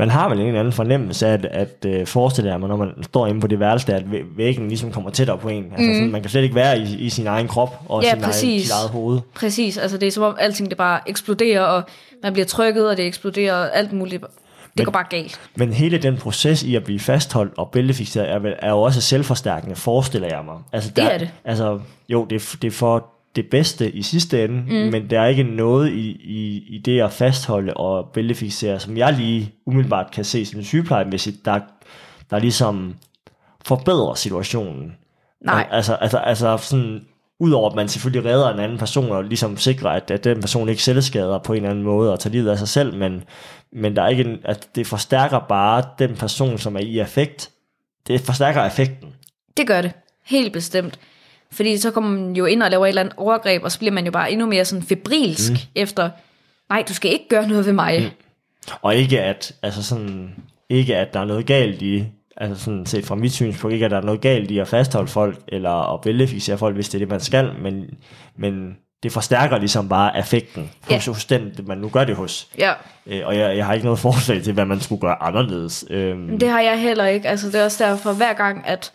[0.00, 2.90] Man har vel en eller anden fornemmelse af, at, at uh, forestille jer, når man
[3.02, 5.64] står inde på det værelse, der, at væ- væggen ligesom kommer tættere på en.
[5.64, 5.94] Altså, mm.
[5.94, 8.24] sådan, man kan slet ikke være i, i sin egen krop og Ja, sin egen,
[8.24, 8.62] præcis.
[8.62, 9.20] sit eget hoved.
[9.34, 11.82] Præcis, altså det er som om alting det bare eksploderer, og
[12.22, 14.22] man bliver trykket, og det eksploderer, og alt muligt.
[14.22, 14.30] Det
[14.76, 15.40] Men- går bare galt.
[15.56, 19.76] Men hele den proces i at blive fastholdt og bæltefixeret er, er jo også selvforstærkende,
[19.76, 20.54] forestiller jeg mig.
[20.72, 21.30] Altså, Det er det.
[21.44, 24.90] Altså, jo, det, det er for det bedste i sidste ende, mm.
[24.92, 29.12] men der er ikke noget i, i, i det at fastholde og bæltefixere, som jeg
[29.12, 31.60] lige umiddelbart kan se som sygeplejemæssigt, der,
[32.30, 32.94] der ligesom
[33.64, 34.96] forbedrer situationen.
[35.40, 35.66] Nej.
[35.70, 37.06] Al- Altså, altså, altså sådan,
[37.38, 40.68] udover at man selvfølgelig redder en anden person, og ligesom sikrer, at, at den person
[40.68, 43.24] ikke selvskader på en eller anden måde, og tager livet af sig selv, men,
[43.72, 47.50] men der er ikke en, at det forstærker bare den person, som er i affekt.
[48.06, 49.08] Det forstærker effekten.
[49.56, 49.92] Det gør det.
[50.24, 50.98] Helt bestemt.
[51.52, 53.92] Fordi så kommer man jo ind og laver et eller andet overgreb, og så bliver
[53.92, 55.58] man jo bare endnu mere sådan febrilsk mm.
[55.74, 56.10] efter,
[56.68, 58.00] nej, du skal ikke gøre noget ved mig.
[58.00, 58.74] Mm.
[58.82, 60.34] Og ikke at, altså sådan,
[60.68, 62.04] ikke at der er noget galt i,
[62.36, 65.08] altså sådan set fra mit synspunkt, ikke at der er noget galt i at fastholde
[65.08, 67.84] folk, eller at bæltefixere folk, hvis det er det, man skal, men,
[68.36, 71.12] men det forstærker ligesom bare affekten hos, Ja.
[71.12, 72.48] hos den, man nu gør det hos.
[72.58, 72.72] Ja,
[73.06, 75.84] Øh, og jeg, jeg har ikke noget forslag til, hvad man skulle gøre anderledes.
[75.90, 77.28] Øhm, det har jeg heller ikke.
[77.28, 78.92] Altså, det er også derfor, hver gang, at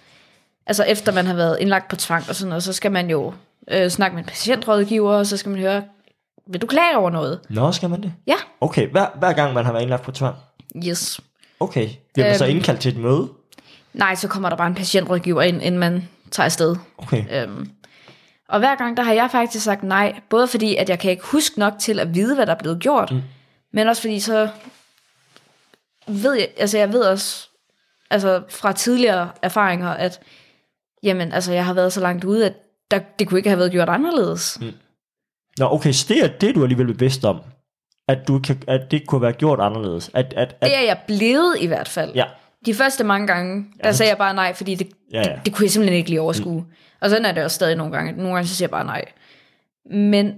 [0.67, 3.33] altså, efter man har været indlagt på tvang og sådan noget, så skal man jo
[3.71, 5.83] øh, snakke med en patientrådgiver, og så skal man høre,
[6.47, 7.39] vil du klage over noget?
[7.49, 8.13] Nå, skal man det?
[8.27, 10.35] Ja, Okay, hver, hver gang man har været indlagt på tvang?
[10.85, 11.19] yes.
[11.59, 12.55] Okay, bliver man så Øhm.
[12.55, 13.29] indkaldt til et møde?
[13.93, 16.75] Nej, så kommer der bare en patientrådgiver ind, inden man tager afsted.
[16.97, 17.69] Okay, Øhm,
[18.49, 21.23] og hver gang, der har jeg faktisk sagt nej, både fordi, at jeg kan ikke
[21.25, 23.21] huske nok til at vide, hvad der er blevet gjort, mm.
[23.73, 24.49] men også fordi så
[26.07, 27.47] ved jeg, altså jeg ved også,
[28.09, 30.19] altså fra tidligere erfaringer, at
[31.05, 32.53] jamen, altså jeg har været så langt ude, at
[32.91, 34.57] der, det kunne ikke have været gjort anderledes.
[34.61, 34.71] Mm.
[35.59, 37.41] Nå, okay, så det er det, du alligevel bevidst om,
[38.07, 40.11] at, du kan, at det kunne være gjort anderledes.
[40.13, 42.11] At, at, at, Det er jeg blevet i hvert fald.
[42.15, 42.25] ja,
[42.65, 45.23] De første mange gange, der sagde jeg bare nej, fordi det, Ja, ja.
[45.23, 46.61] det, det kunne jeg simpelthen ikke lige overskue.
[46.61, 46.67] Mm.
[47.01, 48.11] Og sådan er det også stadig nogle gange.
[48.11, 49.05] Nogle gange så siger jeg bare nej.
[49.91, 50.33] Men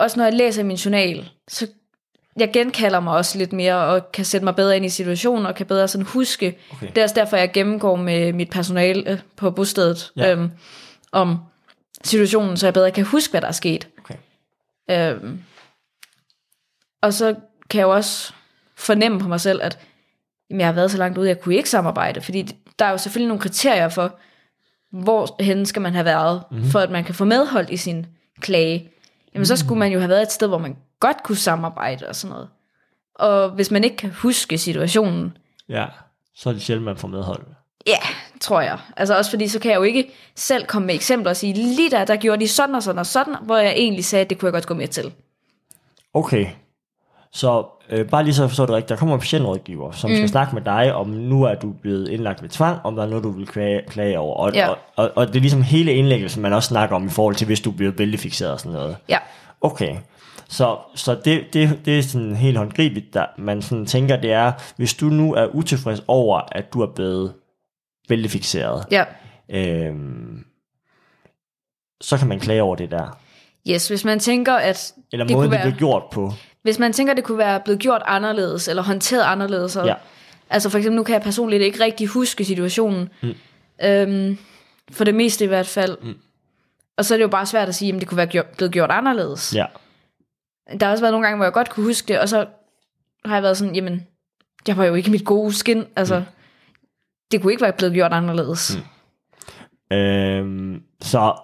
[0.00, 1.66] også når jeg læser i min journal, så
[2.36, 5.54] jeg genkalder mig også lidt mere, og kan sætte mig bedre ind i situationen, og
[5.54, 6.58] kan bedre sådan huske.
[6.72, 6.86] Okay.
[6.88, 10.32] Det er også derfor, jeg gennemgår med mit personale øh, på bostedet, Ja.
[10.32, 10.50] øhm,
[11.12, 11.38] om
[12.04, 13.88] situationen, så jeg bedre kan huske, hvad der er sket.
[13.98, 14.14] okay.
[14.90, 15.42] Øhm,
[17.02, 17.34] og så
[17.70, 18.32] kan jeg jo også
[18.76, 19.78] fornemme på mig selv, at
[20.50, 22.42] jamen, jeg har været så langt ude, jeg kunne ikke samarbejde, fordi
[22.78, 24.18] der er jo selvfølgelig nogle kriterier for,
[24.92, 26.56] hvor hen skal man have været, Mhm.
[26.58, 26.70] mm-hmm.
[26.70, 28.06] for at man kan få medhold i sin
[28.40, 28.90] klage.
[29.34, 32.16] Jamen så skulle man jo have været et sted, hvor man godt kunne samarbejde og
[32.16, 32.48] sådan noget.
[33.14, 35.36] Og hvis man ikke kan huske situationen,
[35.68, 35.86] Ja,
[36.34, 37.42] så er det sjældent, man får medhold.
[37.86, 37.98] ja,
[38.40, 38.78] tror jeg.
[38.96, 41.90] Altså også fordi, så kan jeg jo ikke selv komme med eksempler og sige, lige
[41.90, 44.38] der, der gjorde de sådan og sådan og sådan, hvor jeg egentlig sagde, at det
[44.38, 45.12] kunne jeg godt gå med til.
[46.14, 46.46] Okay,
[47.32, 50.16] så øh, bare lige så forstår det rigtigt, der kommer en patientrådgiver, som mm.
[50.16, 53.08] skal snakke med dig, om nu er du blevet indlagt med tvang, om der er
[53.08, 54.36] noget, du vil klage, klage over.
[54.36, 54.68] Og, Ja.
[54.68, 57.46] og, og, og det er ligesom hele indlæggelsen, man også snakker om i forhold til,
[57.46, 58.96] hvis du bliver bæltefixeret og sådan noget.
[59.08, 59.18] Ja,
[59.60, 59.96] Okay,
[60.48, 64.52] så, så det, det, det er sådan helt håndgribeligt, der man sådan tænker, det er,
[64.76, 67.34] hvis du nu er utilfreds over, at du er blevet
[68.08, 69.04] bæltefixeret, ja.
[69.50, 70.44] øhm,
[72.00, 73.18] så kan man klage over det der.
[73.68, 76.32] Yes, hvis man tænker, at Eller det måden, kunne det være, bliver gjort på.
[76.62, 79.94] Hvis man tænker, det kunne være blevet gjort anderledes, eller håndteret anderledes, og, Ja.
[80.50, 83.34] altså for eksempel, nu kan jeg personligt ikke rigtig huske situationen, mm.
[83.84, 84.38] øhm,
[84.90, 86.14] for det meste i hvert fald, mm.
[86.98, 88.72] og så er det jo bare svært at sige, at det kunne være gjort, blevet
[88.72, 89.54] gjort anderledes.
[89.54, 89.66] Ja,
[90.80, 92.46] Der har også været nogle gange, hvor jeg godt kunne huske det, og så
[93.24, 94.06] har jeg været sådan, jamen,
[94.68, 96.24] jeg var jo ikke mit gode skin, altså, mm.
[97.32, 98.78] det kunne ikke være blevet gjort anderledes.
[99.90, 99.96] Mm.
[99.96, 101.34] Øhm, så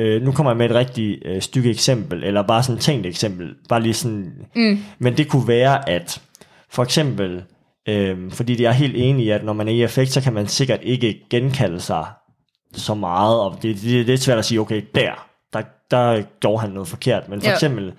[0.00, 3.06] øh, nu kommer jeg med et rigtig øh, stykke eksempel, eller bare sådan et tænkt
[3.06, 4.78] eksempel, bare lige sådan, mm.
[4.98, 6.22] men det kunne være, at
[6.70, 7.42] for eksempel,
[7.88, 10.32] øh, fordi det er helt enig i, at når man er i effekt, så kan
[10.32, 12.04] man sikkert ikke genkalde sig
[12.72, 16.60] så meget, og det, det, det er svært at sige, okay, der, der, der gjorde
[16.60, 17.54] han noget forkert, men for Ja.
[17.54, 17.92] eksempel,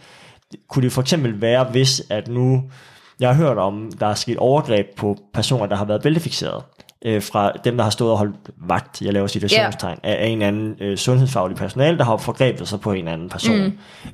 [0.70, 2.64] kunne det for eksempel være, hvis at nu,
[3.20, 6.64] jeg har hørt om, der er sket overgreb på personer, der har været bæltefixeret,
[7.06, 10.42] øh, fra dem, der har stået og holdt vagt, jeg laver situationstegn, af, af en
[10.42, 13.60] anden øh, sundhedsfaglig personale, der har forgrebet sig på en anden person.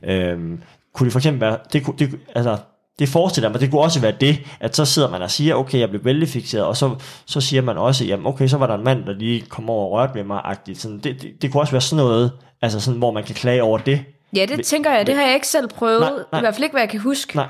[0.01, 0.09] Mm.
[0.09, 0.61] Øhm,
[0.93, 2.57] kunne det for eksempel være, det, kunne, det, altså,
[2.99, 5.79] det forestiller mig, det kunne også være det, at så sidder man og siger, okay,
[5.79, 6.95] jeg blev bæltefixeret, og så,
[7.25, 9.85] så siger man også, jamen okay, så var der en mand, der lige kom over
[9.85, 10.81] og rørte ved mig, agtigt.
[10.81, 13.63] Sådan, det, det, det kunne også være sådan noget, altså sådan, hvor man kan klage
[13.63, 14.03] over det.
[14.35, 16.39] Ja, det tænker jeg, det har jeg ikke selv prøvet, Nej, nej.
[16.39, 17.35] i hvert fald ikke, hvad jeg kan huske.
[17.35, 17.47] Nej,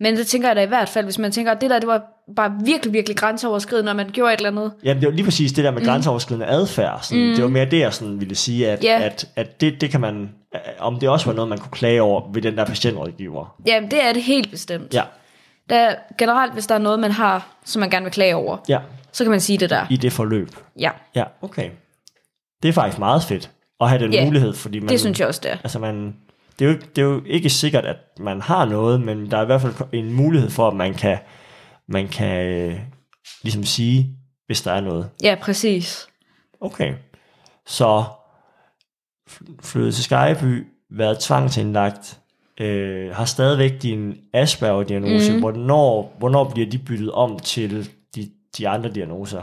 [0.00, 1.88] Men det tænker jeg da i hvert fald, hvis man tænker, at det der, det
[1.88, 2.02] var
[2.36, 4.72] bare virkelig, virkelig grænseoverskridende, når man gjorde et eller andet.
[4.84, 5.86] Jamen, det var lige præcis det der med mm.
[5.86, 6.98] grænseoverskridende adfærd.
[7.02, 7.34] Sådan, mm.
[7.34, 9.02] Det var mere det, jeg sådan ville sige, at, Ja.
[9.02, 10.30] at, at det, det kan man,
[10.78, 13.56] om det også var noget, man kunne klage over ved den der patientrådgiver.
[13.66, 14.94] Jamen, det er det helt bestemt.
[14.94, 15.02] Ja,
[15.68, 18.78] Der, generelt, hvis der er noget, man har, som man gerne vil klage over, ja,
[19.12, 19.86] så kan man sige det der.
[19.90, 20.48] i det forløb.
[20.80, 21.70] Ja, Ja, okay.
[22.62, 24.88] Det er faktisk meget fedt at have den Ja, mulighed, fordi man...
[24.88, 25.56] det synes jeg også, det er.
[25.64, 26.14] Altså man,
[26.58, 29.36] det, er jo, ikke- det er jo ikke sikkert, at man har noget, men der
[29.38, 31.18] er i hvert fald en mulighed for, at man kan,
[31.88, 32.80] man kan øh,
[33.42, 34.16] ligesom sige,
[34.46, 35.10] hvis der er noget.
[35.22, 36.08] Ja, præcis.
[36.60, 36.94] Okay.
[37.66, 38.04] Så
[39.30, 42.18] fl- flyttet til Skejby, været tvangsindlagt,
[42.60, 45.32] øh, har stadigvæk din Asperger-diagnose.
[45.32, 45.38] Mm.
[45.40, 49.42] Hvornår, hvornår bliver de byttet om til de, de andre diagnoser?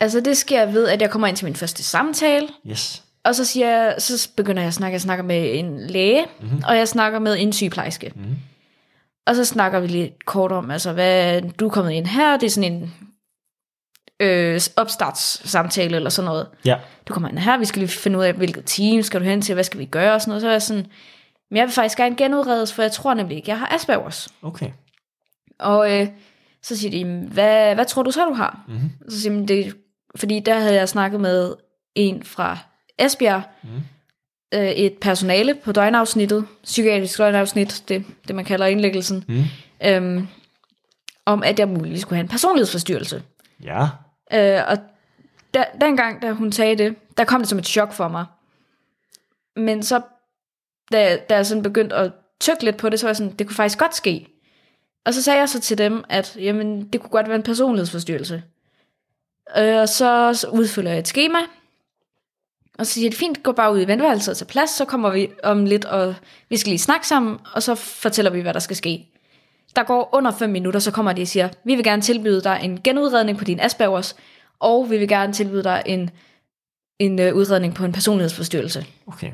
[0.00, 3.04] Altså, det sker ved, at jeg kommer ind til min første samtale, Yes.
[3.24, 4.94] Og så, siger jeg, så begynder jeg at snakke.
[4.94, 6.62] Jeg snakker med en læge, mm-hmm.
[6.68, 8.12] og jeg snakker med en sygeplejerske.
[8.14, 8.36] Mm-hmm.
[9.26, 12.46] Og så snakker vi lidt kort om, altså, hvad du er kommet ind her, det
[12.46, 12.94] er sådan en
[14.20, 16.46] øh, opstartssamtale eller sådan noget.
[16.64, 16.78] Ja.
[17.08, 19.42] Du kommer ind her, vi skal lige finde ud af, hvilket team skal du hen
[19.42, 20.42] til, hvad skal vi gøre og sådan noget.
[20.42, 20.86] Så er jeg sådan,
[21.50, 24.28] men jeg vil faktisk gerne genudredes, for jeg tror nemlig ikke, jeg har Aspergers.
[24.42, 24.70] Okay.
[25.58, 26.08] Og øh,
[26.62, 28.64] Så siger de, hvad, hvad tror du så, du har?
[28.68, 28.90] Mm-hmm.
[29.08, 29.76] Så siger de, det,
[30.16, 31.54] fordi der havde jeg snakket med
[31.94, 32.58] en fra
[32.98, 33.68] Esbjerg, mm.
[34.54, 39.44] øh, et personale på døgnafsnittet, psykiatrisk døgnafsnit, det, det man kalder indlæggelsen, mm.
[39.84, 40.28] øhm,
[41.26, 43.22] om at jeg muligvis skulle have en personlighedsforstyrrelse.
[43.62, 43.88] Ja.
[44.32, 44.78] Øh, og
[45.54, 48.24] der, dengang, da hun sagde det, der kom det som et chok for mig.
[49.56, 50.00] Men så,
[50.92, 53.46] da, da jeg sådan begyndte at tykke lidt på det, så var jeg sådan, det
[53.46, 54.26] kunne faktisk godt ske.
[55.04, 58.42] Og så sagde jeg så til dem, at jamen, det kunne godt være en personlighedsforstyrrelse.
[59.58, 61.38] Øh, og så, så udfylder jeg et schema,
[62.78, 65.10] og så siger de, fint, gå bare ud i ventværelset og tage plads, så kommer
[65.10, 66.14] vi om lidt, og
[66.48, 69.08] vi skal lige snakke sammen, og så fortæller vi, hvad der skal ske.
[69.76, 72.60] Der går under 5 minutter, så kommer de og siger, vi vil gerne tilbyde dig
[72.62, 74.16] en genudredning på din Aspergers,
[74.60, 76.10] og vi vil gerne tilbyde dig en,
[76.98, 78.86] en uh, udredning på en personlighedsforstyrrelse.
[79.06, 79.32] Okay.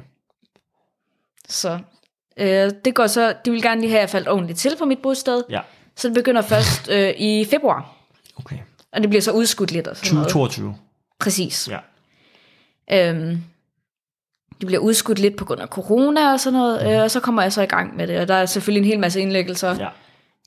[1.49, 1.79] Så
[2.37, 4.85] øh, det går så, de vil gerne lige have, at jeg faldt ordentligt til på
[4.85, 5.43] mit bosted.
[5.51, 5.61] Ja.
[5.97, 7.95] Så det begynder først øh, i februar,
[8.37, 8.59] Okay.
[8.93, 9.87] og det bliver så udskudt lidt.
[9.87, 10.29] Og sådan noget.
[10.29, 10.75] 2022.
[11.21, 11.69] Præcis.
[11.69, 11.79] Ja.
[12.93, 13.43] Øhm,
[14.61, 17.43] det bliver udskudt lidt på grund af corona og sådan noget, øh, og så kommer
[17.43, 18.21] jeg så i gang med det.
[18.21, 19.89] Og der er selvfølgelig en hel masse indlæggelser Ja.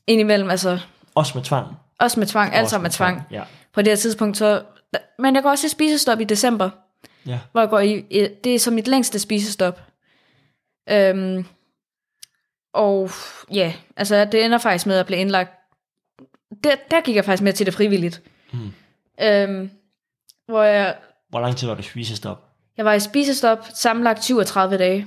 [0.08, 0.80] indimellem, altså
[1.16, 1.68] Også med tvang.
[2.00, 3.22] også med tvang, alt Også sammen med tvang.
[3.32, 3.44] Ja.
[3.74, 4.64] På det her tidspunkt så...
[5.20, 6.70] Men jeg går også i spisestop i december,
[7.26, 7.40] Ja.
[7.52, 8.06] hvor jeg går i...
[8.10, 9.82] i- Det er som mit længste spisestop.
[10.90, 11.46] Øhm,
[12.74, 13.10] og
[13.54, 15.52] ja, altså det ender faktisk med at blive indlagt...
[16.64, 18.22] Der, der gik jeg faktisk med til det frivilligt.
[18.54, 18.72] Mm.
[19.22, 19.70] Øhm,
[20.48, 20.96] hvor jeg,
[21.32, 22.48] Hvor lang tid var det spisestop?
[22.78, 25.06] jeg var i spisestop sammenlagt 37 dage.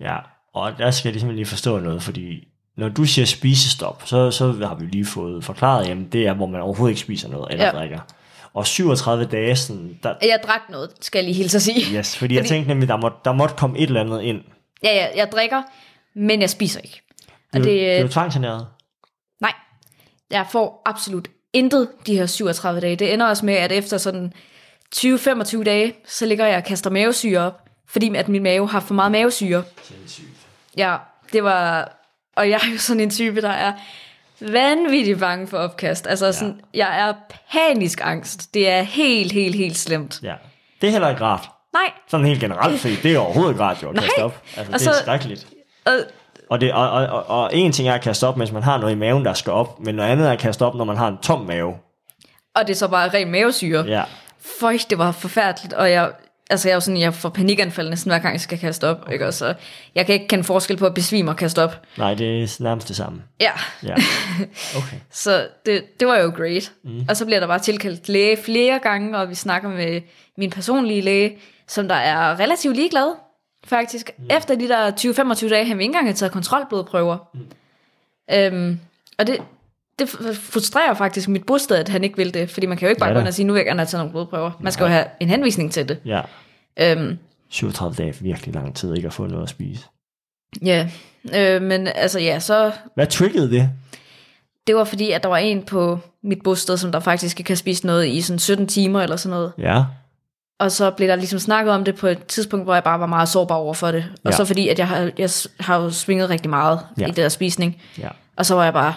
[0.00, 0.16] Ja,
[0.54, 4.52] og der skal jeg ligesom lige forstå noget, fordi når du siger spisestop, så, så
[4.52, 7.64] har vi lige fået forklaret, jamen det er, hvor man overhovedet ikke spiser noget eller
[7.64, 7.70] Ja.
[7.70, 8.00] drikker.
[8.54, 11.80] Og 37 dage, sådan, der, Jeg drak noget, skal jeg lige hilse at sige.
[11.98, 14.40] yes, fordi, fordi jeg tænkte nemlig, der måtte, der måtte komme et eller andet ind.
[14.82, 15.62] Ja, ja, jeg drikker,
[16.14, 17.02] men jeg spiser ikke.
[17.52, 18.66] Og Det, det, det er jo tvangsernæret.
[19.40, 19.52] nej,
[20.30, 22.96] jeg får absolut intet de her 37 dage.
[22.96, 24.32] Det ender også med, at efter sådan
[24.96, 28.94] 20-25 dage, så ligger jeg og kaster mavesyre op, fordi at min mave har for
[28.94, 29.62] meget mavesyre.
[30.76, 30.96] Ja,
[31.32, 31.92] det var...
[32.36, 33.72] Og jeg er jo sådan en type, der er
[34.40, 36.06] vanvittigt bange for opkast.
[36.06, 37.12] Altså sådan, jeg er
[37.52, 38.54] panisk angst.
[38.54, 40.20] Det er helt, helt, helt slemt.
[40.22, 40.34] Ja.
[40.80, 41.48] Det er heller ikke rart.
[41.72, 44.04] Nej, Sådan helt generelt set, det er overhovedet ikke rart jo at Nej.
[44.04, 44.42] kaste op.
[44.56, 45.46] Altså, Og det er skrækkeligt.
[45.84, 45.92] og,
[46.50, 48.78] Og, det, og, og, og, og en ting er at kaste op, mens man har
[48.78, 50.96] noget i maven, der skal op, men noget andet er at kaste op, når man
[50.96, 51.74] har en tom mave.
[52.54, 53.84] og det er så bare ren mavesyre.
[53.86, 54.02] Ja,
[54.60, 56.12] Føj, det var forfærdeligt, og jeg,
[56.50, 59.12] altså jeg er jo sådan, jeg får panikanfald næsten hver gang, jeg skal kaste op,
[59.12, 59.26] ikke?
[59.26, 59.54] Og så
[59.94, 61.82] jeg kan ikke kende forskel på at besvime og kaste op.
[61.98, 63.22] nej, det er nærmest det samme.
[63.40, 63.52] Ja,
[63.82, 63.94] Ja,
[64.78, 64.96] okay.
[65.10, 66.72] så det, det var jo great.
[66.84, 67.04] Mm.
[67.08, 70.00] Og så bliver der bare tilkaldt læge flere gange, og vi snakker med
[70.38, 73.14] min personlige læge, som der er relativt ligeglad,
[73.64, 74.10] faktisk.
[74.18, 74.24] Mm.
[74.30, 74.90] Efter de der
[75.44, 77.18] 20-25 dage, han ikke engang have taget kontrolblodprøver.
[77.34, 77.46] Mm.
[78.32, 78.80] Øhm,
[79.18, 79.38] og det,
[79.98, 82.98] det frustrerer faktisk mit bosted, at han ikke vil det, fordi man kan jo ikke
[83.00, 84.50] bare Ja gå ind og sige, nu vil jeg gerne have taget nogle blodprøver.
[84.60, 85.98] Man skal jo have en henvisning til det.
[86.04, 86.20] Ja,
[86.80, 87.18] Øhm,
[87.50, 89.84] 37 dage er virkelig lang tid ikke at få noget at spise.
[90.64, 90.88] Ja,
[91.36, 93.70] øh, men altså ja, så Hvad triggede det?
[94.66, 97.56] det var fordi, at der var en på mit bosted, som der faktisk ikke kan
[97.56, 99.52] spise noget i sådan 17 timer eller sådan noget.
[99.58, 99.84] Ja,
[100.58, 103.06] Og så blev der ligesom snakket om det på et tidspunkt, hvor jeg bare var
[103.06, 104.04] meget sårbar over for det.
[104.24, 104.36] Og Ja.
[104.36, 105.30] så fordi, at jeg har, jeg
[105.60, 107.04] har jo svinget rigtig meget ja.
[107.04, 107.82] i det der spisning.
[107.98, 108.08] ja.
[108.36, 108.94] Og så var jeg bare,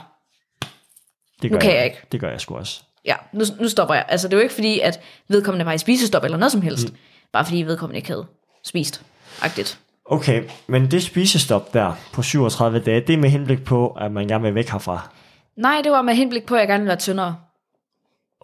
[1.41, 1.97] Det Nu gør kan jeg ikke.
[2.11, 2.81] Det gør jeg sgu også.
[3.05, 4.05] ja, nu, nu stopper jeg.
[4.07, 6.89] Altså det er jo ikke fordi, at vedkommende var i spisestop eller noget som helst.
[6.89, 6.95] Mm.
[7.33, 8.25] Bare fordi vedkommende ikke havde
[8.63, 9.01] spist.
[9.41, 9.79] Agtigt.
[10.05, 14.27] Okay, men det spisestop der på 37 dage, det er med henblik på, at man
[14.27, 15.09] gerne vil væk herfra.
[15.55, 17.35] Nej, det var med henblik på, at jeg gerne ville være tyndere.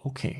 [0.04, 0.34] Okay.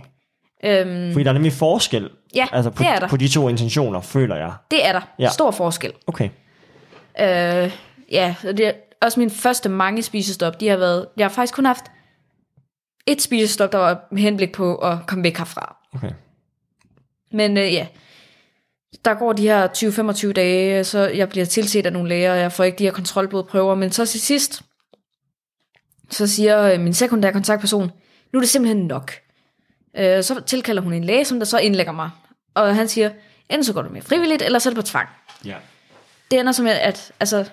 [0.64, 3.08] Øhm, Fordi der er nemlig forskel ja, altså på, det er der.
[3.08, 4.52] på de to intentioner, føler jeg.
[4.70, 5.00] Det er der.
[5.18, 5.28] Ja.
[5.28, 5.92] Stor forskel.
[6.06, 6.28] Okay.
[7.20, 7.72] Øh,
[8.10, 11.64] ja, det er også mine første mange spisestop, de har været, jeg har faktisk kun
[11.66, 11.84] haft
[13.06, 15.76] et spisestop, der var med henblik på at komme væk herfra.
[15.94, 16.10] Okay.
[17.32, 17.86] Men øh, ja,
[19.04, 19.68] der går de her
[20.28, 22.92] 20-25 dage, så jeg bliver tilset af nogle læger, og jeg får ikke de her
[22.92, 24.62] kontrolblodprøver, men så til sidst,
[26.10, 27.90] så siger øh, min sekundære kontaktperson,
[28.32, 29.12] nu er det simpelthen nok.
[29.96, 32.10] Øh, så tilkalder hun en læge, som der så indlægger mig,
[32.54, 33.10] og han siger,
[33.48, 35.08] enten så går du med frivilligt, eller så er det på tvang.
[35.44, 35.56] Ja.
[36.30, 37.50] det ender som, at altså,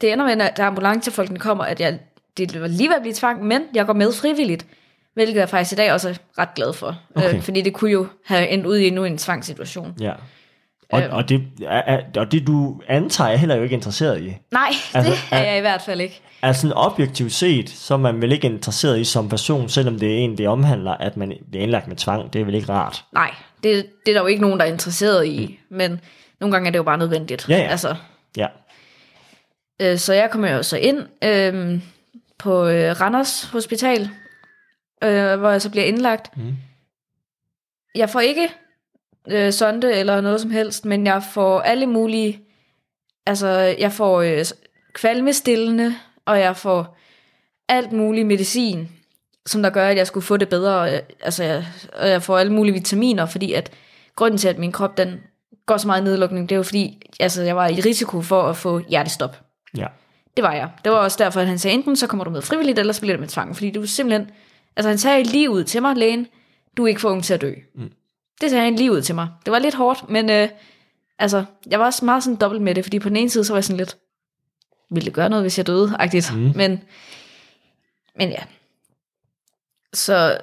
[0.00, 2.00] det ender med, at ambulancefolkene kommer, at jeg,
[2.38, 4.66] det var lige ved at blive tvang, men jeg går med frivilligt,
[5.14, 6.98] hvilket jeg faktisk i dag også er ret glad for.
[7.14, 7.34] Okay.
[7.34, 9.94] Øh, fordi det kunne jo have endt ud i endnu en tvangssituation.
[10.00, 10.12] Ja.
[10.92, 11.12] Og, Øhm.
[11.12, 14.36] og, det, er, er, og det, du antager, er heller jo ikke interesseret i.
[14.52, 16.20] Nej, Altså, det er er- jeg i hvert fald ikke.
[16.42, 20.12] Altså sådan objektivt set, så er man vel ikke interesseret i som person, selvom det
[20.14, 22.32] er en, det omhandler, at man bliver indlagt med tvang.
[22.32, 23.04] Det er vel ikke rart.
[23.12, 26.00] Nej, det, det er der jo ikke nogen, der er interesseret i, men
[26.40, 27.48] nogle gange er det jo bare nødvendigt.
[27.48, 27.62] Ja, ja.
[27.66, 27.94] Altså,
[28.36, 28.46] Ja.
[29.82, 31.80] øh, så jeg kommer jo så ind, øh,
[32.38, 34.10] på øh, Randers Hospital,
[35.04, 36.36] øh, hvor jeg så bliver indlagt.
[36.36, 36.54] Mm.
[37.94, 38.48] Jeg får ikke
[39.28, 42.40] øh, sonde eller noget som helst, men jeg får alle mulige,
[43.26, 44.44] altså jeg får øh,
[44.92, 45.94] kvalmestillende,
[46.24, 46.96] og jeg får
[47.68, 48.88] alt mulig medicin,
[49.46, 52.22] som der gør, at jeg skulle få det bedre, og, jeg- altså jeg, og jeg
[52.22, 53.72] får alle mulige vitaminer, fordi at
[54.16, 55.20] grunden til, at min krop den
[55.66, 58.42] går så meget i nedlukning, det er jo fordi, altså jeg var i risiko for
[58.42, 59.40] at få hjertestop.
[59.76, 59.86] Ja.
[60.36, 60.70] Det var jeg.
[60.84, 63.00] Det var også derfor, at han sagde, enten så kommer du med frivilligt, eller så
[63.00, 63.56] bliver det med tvang.
[63.56, 64.30] Fordi du simpelthen...
[64.76, 66.26] Altså han sagde lige ud til mig, lægen,
[66.76, 67.52] du er ikke for ung til at dø.
[67.74, 67.90] Mm.
[68.40, 69.28] Det sagde han lige ud til mig.
[69.44, 70.48] Det var lidt hårdt, men øh,
[71.18, 73.52] altså, jeg var også meget sådan dobbelt med det, fordi på den ene side, så
[73.52, 73.96] var jeg sådan lidt,
[74.90, 75.96] ville det gøre noget, hvis jeg døde?
[75.98, 76.32] Agtigt.
[76.34, 76.52] Mm.
[76.54, 76.82] Men,
[78.18, 78.42] men ja.
[79.92, 80.38] Så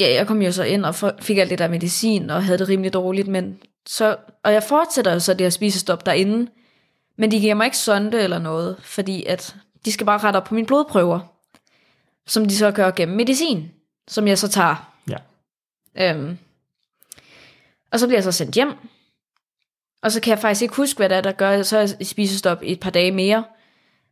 [0.00, 2.68] ja, jeg kom jo så ind og fik alt det der medicin, og havde det
[2.68, 6.50] rimelig dårligt, men så, og jeg fortsætter jo så det her spisestop derinde,
[7.20, 10.44] men de giver mig ikke sonde eller noget, fordi at de skal bare rette op
[10.44, 11.20] på mine blodprøver,
[12.26, 13.70] som de så gør gennem medicin,
[14.08, 14.92] som jeg så tager.
[15.10, 15.16] Ja.
[16.14, 16.38] Øhm,
[17.92, 18.72] og så bliver jeg så sendt hjem,
[20.02, 22.62] og så kan jeg faktisk ikke huske, hvad det er, der gør, så jeg spisestop
[22.62, 23.44] i et par dage mere.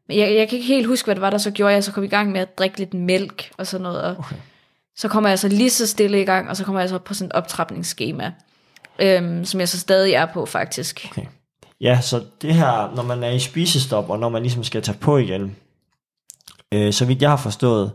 [0.09, 1.93] Men jeg, jeg kan ikke helt huske, hvad det var, der så gjorde, jeg så
[1.93, 4.37] kom i gang med at drikke lidt mælk og sådan noget, og Okay.
[4.97, 7.15] så kommer jeg så lige så stille i gang, og så kommer jeg så på
[7.15, 8.33] sådan et optrapningsskema,
[8.99, 11.07] øhm, som jeg så stadig er på faktisk.
[11.11, 11.27] Okay.
[11.81, 14.99] Ja, så det her, når man er i spisestop, og når man ligesom skal tage
[14.99, 15.57] på igen,
[16.73, 17.93] øh, så vidt jeg har forstået,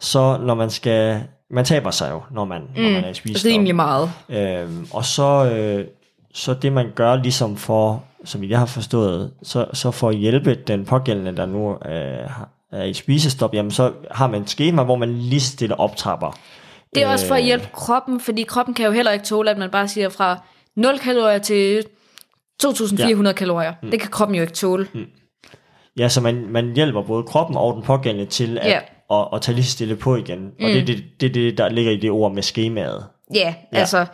[0.00, 3.14] så når man skal, man taber sig jo, når man, mm, når man er i
[3.14, 3.50] spisestop.
[3.50, 4.10] Rimelig meget.
[4.28, 5.86] Øhm, og så, øh,
[6.34, 8.04] så det man gør ligesom for,
[8.38, 12.30] vidt jeg har forstået, så, så for at hjælpe den pågældende, der nu øh,
[12.72, 16.38] er i spisestop, jamen så har man et schema, hvor man lige stille optrapper.
[16.94, 19.50] Det er også for at Øh, hjælpe kroppen, fordi kroppen kan jo heller ikke tåle,
[19.50, 20.42] at man bare siger fra
[20.76, 21.84] 0 kalorier til
[22.62, 23.32] 2.400 ja.
[23.32, 23.72] kalorier.
[23.82, 23.90] Mm.
[23.90, 24.88] Det kan kroppen jo ikke tåle.
[24.94, 25.04] Mm.
[25.98, 28.78] Ja, så man, man hjælper både kroppen og den pågældende til at, Ja.
[29.20, 30.46] at, at tage lige stille på igen.
[30.60, 33.06] Og det er det, det, det, der ligger i det ord med skemaet.
[33.34, 33.78] Ja, Ja.
[33.78, 34.06] altså,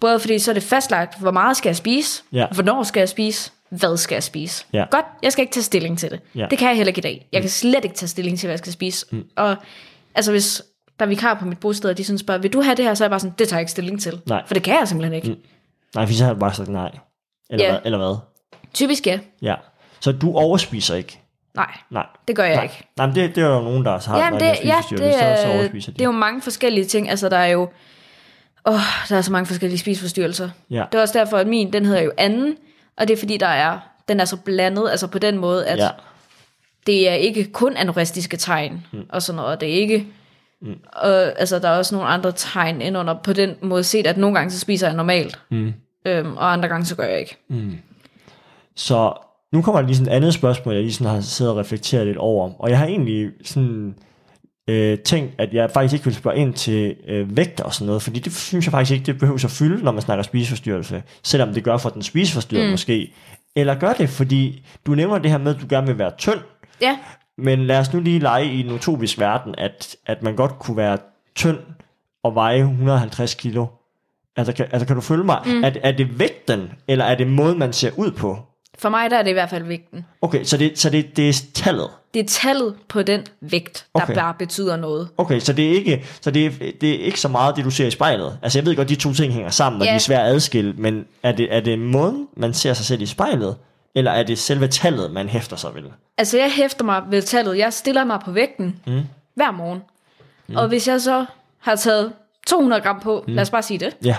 [0.00, 2.46] både fordi så er det fastlagt, hvor meget skal jeg spise, Ja.
[2.54, 4.64] hvornår skal jeg spise, hvad skal jeg spise.
[4.72, 4.84] Ja.
[4.90, 6.20] Godt, jeg skal ikke tage stilling til det.
[6.34, 6.46] Ja.
[6.50, 7.28] Det kan jeg heller ikke i dag.
[7.32, 9.06] Jeg kan slet ikke tage stilling til, hvad jeg skal spise.
[9.12, 9.24] Mm.
[9.36, 9.56] Og
[10.14, 10.62] altså hvis
[10.98, 12.94] der er vikar på mit bosted, og de sådan spørger, vil du have det her?
[12.94, 14.20] Så er jeg bare sådan, det tager jeg ikke stilling til.
[14.26, 14.42] Nej.
[14.46, 15.28] For det kan jeg simpelthen ikke.
[15.28, 15.36] Mm.
[15.94, 16.90] Nej, for så har jeg bare sagt nej.
[17.50, 17.70] Eller, Ja.
[17.70, 18.16] hvad, eller hvad?
[18.74, 19.18] Typisk ja.
[19.42, 19.54] Ja.
[20.00, 21.20] Så du overspiser ikke?
[21.54, 22.06] Nej, Nej.
[22.28, 22.62] det gør jeg Nej.
[22.64, 22.88] ikke.
[22.96, 25.48] Nej, men det, det er jo nogen, der har Ja, det, ja det, så, så
[25.48, 25.98] er, overspiser de.
[25.98, 27.10] det er jo mange forskellige ting.
[27.10, 27.68] Altså, der er jo...
[28.66, 28.74] Åh,
[29.08, 30.50] der er så mange forskellige spiseforstyrrelser.
[30.70, 30.84] Ja.
[30.92, 32.56] Det er også derfor, at min, den hedder jo anden,
[32.96, 35.78] og det er fordi, der er, den er så blandet, altså på den måde, at
[35.78, 35.88] Ja.
[36.86, 39.02] det er ikke kun anoristiske tegn mm.
[39.08, 39.60] og sådan noget.
[39.60, 40.06] Det er ikke...
[40.62, 40.74] Mm.
[40.92, 44.16] Og, altså, der er også nogle andre tegn ind under på den måde set, at
[44.16, 45.72] nogle gange så spiser jeg normalt, Mm.
[46.06, 47.38] Øhm, og andre gange så gør jeg ikke.
[48.76, 49.12] Så
[49.52, 52.06] nu kommer der lige sådan et andet spørgsmål, jeg lige sådan har siddet og reflekteret
[52.06, 52.50] lidt over.
[52.58, 53.94] Og jeg har egentlig sådan
[54.68, 58.02] øh, tænkt, at jeg faktisk ikke vil spørge ind til øh, vægt og sådan noget,
[58.02, 61.54] fordi det synes jeg faktisk ikke, det behøver at fylde, når man snakker spiseforstyrrelse, selvom
[61.54, 62.70] det gør for den spiseforstyrrede mm.
[62.70, 63.14] måske.
[63.56, 66.40] Eller gør det, fordi du nævner det her med, at du gerne vil være tynd,
[66.80, 66.98] Ja,
[67.38, 70.76] men lad os nu lige lege i en utopisk verden, at, at man godt kunne
[70.76, 70.98] være
[71.34, 71.58] tynd
[72.24, 73.66] og veje 150 kilo.
[74.36, 75.42] Altså kan, altså, kan du følge mig?
[75.46, 75.64] Mm.
[75.64, 78.38] Er, er det vægten, eller er det måden, man ser ud på?
[78.78, 80.06] for mig der er det i hvert fald vægten.
[80.22, 81.88] Okay, så det, så det, det er tallet.
[82.14, 84.14] Det er tallet på den vægt, der Okay.
[84.14, 85.08] bare betyder noget.
[85.18, 87.70] Okay, så det er ikke så det er, det er ikke så meget det du
[87.70, 88.38] ser i spejlet.
[88.42, 89.90] Altså jeg ved godt de to ting hænger sammen, og Ja.
[89.90, 93.02] de er svært at adskille, men er det er det måden man ser sig selv
[93.02, 93.56] i spejlet,
[93.94, 95.82] eller er det selve tallet man hæfter sig ved?
[96.18, 97.58] Altså, jeg hæfter mig ved tallet.
[97.58, 99.02] Jeg stiller mig på vægten mm.
[99.34, 99.80] hver morgen.
[100.46, 100.56] Mm.
[100.56, 101.24] Og hvis jeg så
[101.58, 102.12] har taget
[102.46, 103.34] 200 gram på, mm.
[103.34, 104.16] lad os bare sige det, Ja.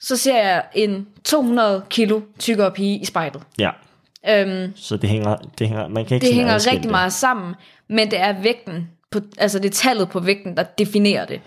[0.00, 3.42] så ser jeg en 200 kilo tykkere pige i spejlet.
[3.58, 3.70] Ja.
[4.28, 7.54] Øhm, Så det hænger det hænger man kan ikke det hænger rigtig meget sammen,
[7.88, 11.40] men det er vægten, på, altså det er tallet på vægten, der definerer det.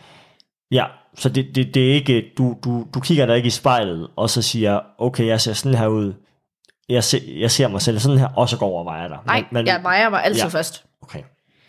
[0.72, 4.08] Ja, så det, det, det er ikke du, du du kigger der ikke i spejlet
[4.16, 6.14] og så siger okay, jeg ser sådan her ud.
[6.90, 9.18] Jeg ser, jeg ser mig selv sådan her, og så går over og vejer dig.
[9.26, 10.48] Nej, men, jeg vejer mig altid ja.
[10.48, 10.84] først.
[11.02, 11.20] Okay.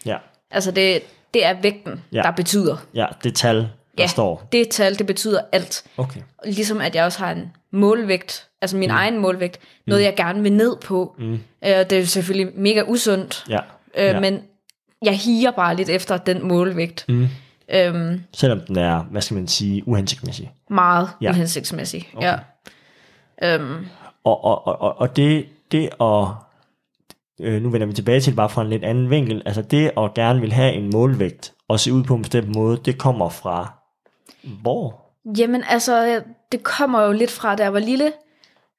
[0.07, 0.17] Ja.
[0.51, 1.03] Altså det,
[1.35, 2.23] det er vægten, ja.
[2.23, 2.77] der betyder.
[2.95, 4.49] Ja, det tal der Ja, står.
[4.53, 5.85] det tal, det betyder alt.
[5.97, 6.21] Okay.
[6.45, 8.95] Ligesom at jeg også har en målvægt, altså min mm.
[8.97, 11.15] egen målvægt, noget jeg gerne vil ned på.
[11.19, 11.33] Mm.
[11.33, 13.59] Øh, det er selvfølgelig mega usundt, Ja.
[13.97, 14.21] øh, ja.
[14.21, 14.41] men
[15.05, 17.05] jeg higer bare lidt efter den målvægt.
[17.09, 17.29] Mm.
[17.75, 20.51] Øhm, Selvom den er, hvad skal man sige, uhensigtsmæssig.
[20.71, 21.31] meget Ja.
[21.31, 22.09] uhensigtsmæssig.
[22.17, 22.27] Okay.
[23.43, 23.55] Ja.
[23.55, 23.87] Øhm,
[24.25, 26.25] Og, og, og, og- det, det at,
[27.41, 30.15] øh, nu vender vi tilbage til bare fra en lidt anden vinkel, altså det at
[30.15, 33.73] gerne vil have en målvægt og se ud på en bestemt måde, det kommer fra
[34.43, 35.01] hvor?
[35.39, 36.23] jamen altså,
[36.53, 38.13] det kommer jo lidt fra, da jeg var lille,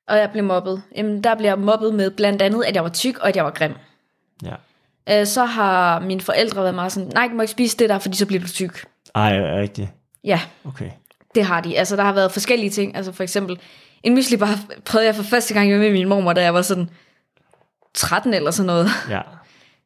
[0.08, 0.82] og jeg blev mobbet.
[0.96, 3.44] Jamen, der blev jeg mobbet med blandt andet, at jeg var tyk, og at jeg
[3.46, 3.74] var grim.
[4.44, 4.56] Ja.
[5.20, 8.00] øh, så har mine forældre været meget sådan, nej, du må ikke spise det der,
[8.00, 8.86] fordi så bliver du tyk.
[9.16, 9.90] Ej, er rigtigt.
[10.24, 10.90] Ja, Okay.
[11.36, 11.78] det har de.
[11.78, 12.96] Altså, der har været forskellige ting.
[12.96, 13.60] Altså, for eksempel,
[14.04, 16.90] en mysli bare prøvede jeg for første gang med min mormor, da jeg var sådan
[17.94, 18.88] 13 eller sådan noget.
[19.10, 19.22] Ja.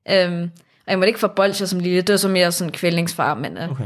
[0.09, 0.51] Øhm,
[0.85, 2.01] og jeg måtte ikke få bolcher som lille.
[2.01, 3.33] Det var så mere sådan kvælningsfar.
[3.33, 3.83] Men, øh, Okay.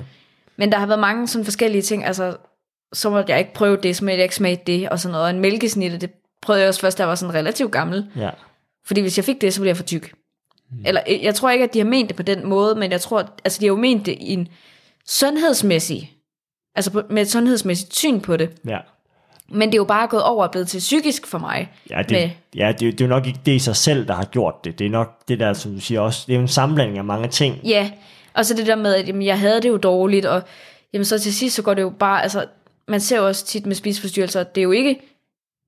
[0.57, 2.05] Men der har været mange sådan forskellige ting.
[2.05, 2.37] Altså,
[2.93, 5.25] så måtte jeg ikke prøve det, så måtte jeg ikke smage det og sådan noget.
[5.25, 8.07] Og en mælkesnitte, det prøvede jeg også først, da jeg var sådan relativt gammel.
[8.15, 8.29] Ja.
[8.85, 10.13] Fordi hvis jeg fik det, så blev jeg for tyk.
[10.71, 10.77] Mm.
[10.85, 13.01] Eller øh, jeg tror ikke, at de har ment det på den måde, men jeg
[13.01, 14.47] tror, altså de har jo ment det i en
[15.07, 16.11] sundhedsmæssig,
[16.75, 18.49] altså på, med et sundhedsmæssigt syn på det.
[18.67, 18.77] Ja.
[19.49, 21.71] Men det er jo bare gået over og blevet til psykisk for mig.
[21.89, 24.13] Ja, det, Med- ja det, det er jo nok ikke det i sig selv, der
[24.13, 24.79] har gjort det.
[24.79, 27.03] Det er nok det der, som du siger også, det er jo en sammenblanding af
[27.03, 27.55] mange ting.
[27.63, 27.91] Ja,
[28.37, 30.41] og så det der med, at jamen, jeg havde det jo dårligt, og
[30.93, 32.45] jamen, så til sidst, så går det jo bare, altså,
[32.87, 34.99] man ser jo også tit med spiseforstyrrelser, det er jo ikke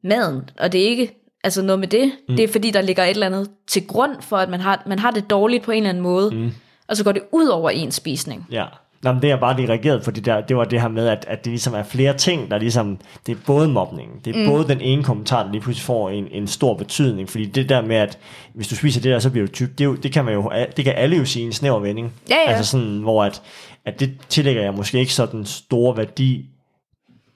[0.04, 2.36] maden, og det er ikke altså noget med det, mm.
[2.36, 5.00] det er fordi, der ligger et eller andet til grund for, at man har, man
[5.00, 6.52] har det dårligt på en eller anden måde, mm.
[6.88, 8.48] og så går det ud over ens spisning.
[8.52, 8.66] Ja.
[9.04, 11.08] Nå, men det jeg bare lige reageret for det der, det var det her med,
[11.08, 14.40] at, at det ligesom er flere ting, der ligesom, det er både mobning, det er
[14.40, 14.52] mm.
[14.52, 17.82] både den ene kommentar, der lige pludselig får en, en stor betydning, fordi det der
[17.82, 18.18] med, at
[18.54, 20.34] hvis du spiser det der, så bliver du tyk, det, er jo, det kan man
[20.34, 22.14] jo, det kan alle jo sige i en snæver vending.
[22.30, 22.52] Ja, ja.
[22.52, 23.42] Altså sådan, hvor at,
[23.86, 26.46] at det tillægger jeg måske ikke sådan store værdi.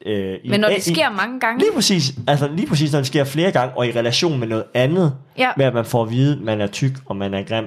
[0.05, 2.99] Øh, i- Men når i- det sker mange gange, Lige præcis, altså lige præcis når
[2.99, 5.49] det sker flere gange, og i relation med noget andet, Ja.
[5.57, 7.66] med at man får at vide, at man er tyk, og man er grim,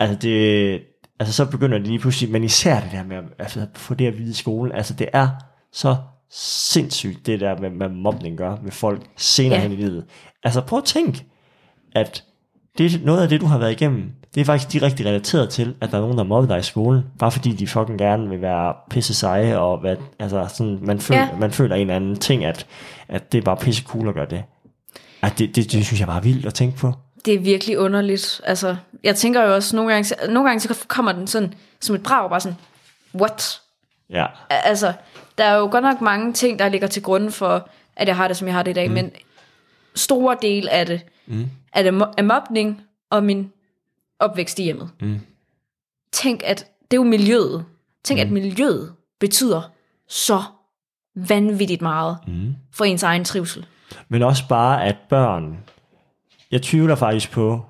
[0.00, 0.80] altså det,
[1.20, 4.06] altså så begynder det lige pludselig, men især det der med at altså, få det
[4.06, 5.28] at vide i skolen, altså det er
[5.72, 5.96] så
[6.32, 9.62] sindssygt, det der med, med mobning gør med folk senere Ja.
[9.62, 10.04] hen i livet.
[10.44, 11.24] Altså prøv at tænke,
[11.94, 12.24] at
[12.78, 15.74] det er noget af det, du har været igennem, det er faktisk direkte relateret til,
[15.80, 18.40] at der er nogen, der mobber dig i skolen, bare fordi de fucking gerne vil
[18.42, 21.28] være pisse seje, og hvad, altså sådan, man, føler, Ja.
[21.40, 22.66] man føler en eller anden ting, at,
[23.08, 24.42] at det er bare pisse cool at gøre det.
[25.22, 26.92] At det, det, det synes jeg bare er vildt at tænke på.
[27.24, 28.40] Det er virkelig underligt.
[28.44, 32.02] Altså, jeg tænker jo også, nogle gange, nogle gange så kommer den sådan, som et
[32.02, 32.58] brag, bare sådan,
[33.14, 33.60] what?
[34.10, 34.92] Ja, Altså,
[35.38, 38.28] der er jo godt nok mange ting, der ligger til grund for, at jeg har
[38.28, 38.94] det, som jeg har det i dag, mm.
[38.94, 39.10] men
[39.94, 41.50] store del af det, mm.
[41.72, 43.52] er det er mobning og min
[44.18, 44.90] opvækst i hjemmet.
[45.00, 45.20] Mm.
[46.12, 46.58] Tænk, at
[46.90, 47.64] det er jo miljøet.
[48.04, 48.26] Tænk, mm.
[48.26, 49.62] at miljøet betyder
[50.08, 50.42] så
[51.14, 52.54] vanvittigt meget Mm.
[52.72, 53.66] for ens egen trivsel.
[54.08, 55.58] Men også bare, at børn...
[56.52, 57.60] Jeg tvivler faktisk på,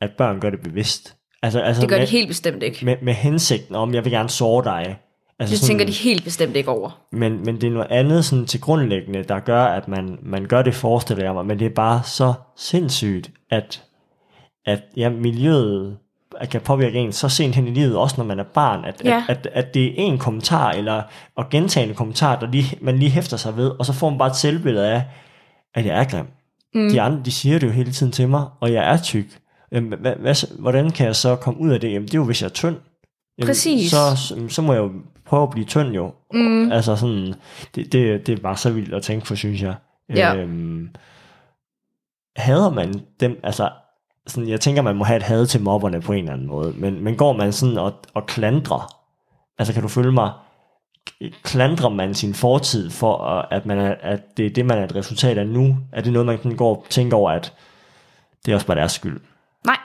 [0.00, 1.16] at børn gør det bevidst.
[1.42, 2.84] Altså, altså Det gør med, de helt bestemt ikke.
[2.84, 4.98] med, med hensigten om, jeg vil gerne såre dig.
[5.38, 7.00] Altså Det tænker de helt bestemt ikke over.
[7.12, 10.62] men, men det er noget andet sådan til grundlæggende, der gør, at man, man gør
[10.62, 11.46] det, forestiller jeg mig.
[11.46, 13.82] Men det er bare så sindssygt, at,
[14.66, 15.98] at ja, miljøet
[16.50, 19.24] kan påvirke en så sent hen i livet, også når man er barn, at, Ja.
[19.28, 21.02] at, at, at det er en kommentar, eller
[21.36, 24.28] og gentagende kommentar, der lige, man lige hæfter sig ved, og så får man bare
[24.28, 25.02] et selvbillede af,
[25.74, 26.26] at jeg er grim.
[26.74, 26.88] Mm.
[26.88, 29.40] De andre, de siger det jo hele tiden til mig, og jeg er tyk.
[29.72, 31.92] Jamen, hvad, hvad, hvordan kan jeg så komme ud af det?
[31.92, 32.76] Jamen, det er jo, hvis jeg er tynd.
[33.38, 33.90] Jamen, Præcis.
[33.90, 34.90] Så, så, så må jeg jo
[35.26, 36.12] prøve at blive tynd jo.
[36.32, 36.72] Mm.
[36.72, 37.34] Altså sådan,
[37.74, 39.74] det, det, det er bare så vildt at tænke på, synes jeg.
[40.08, 40.34] Ja.
[40.36, 40.88] Øhm,
[42.36, 43.70] hader man dem, altså
[44.26, 46.72] sådan, jeg tænker, man må have et had til mobberne på en eller anden måde,
[46.76, 49.04] men, men går man sådan og, og klandrer,
[49.58, 50.32] altså kan du følge mig,
[51.42, 53.18] klandrer man sin fortid for,
[53.50, 55.76] at, man er, at det er det, man er et resultat af nu?
[55.92, 57.52] Er det noget, man sådan går og tænker over, at
[58.46, 59.20] det er også bare deres skyld?
[59.66, 59.78] Nej,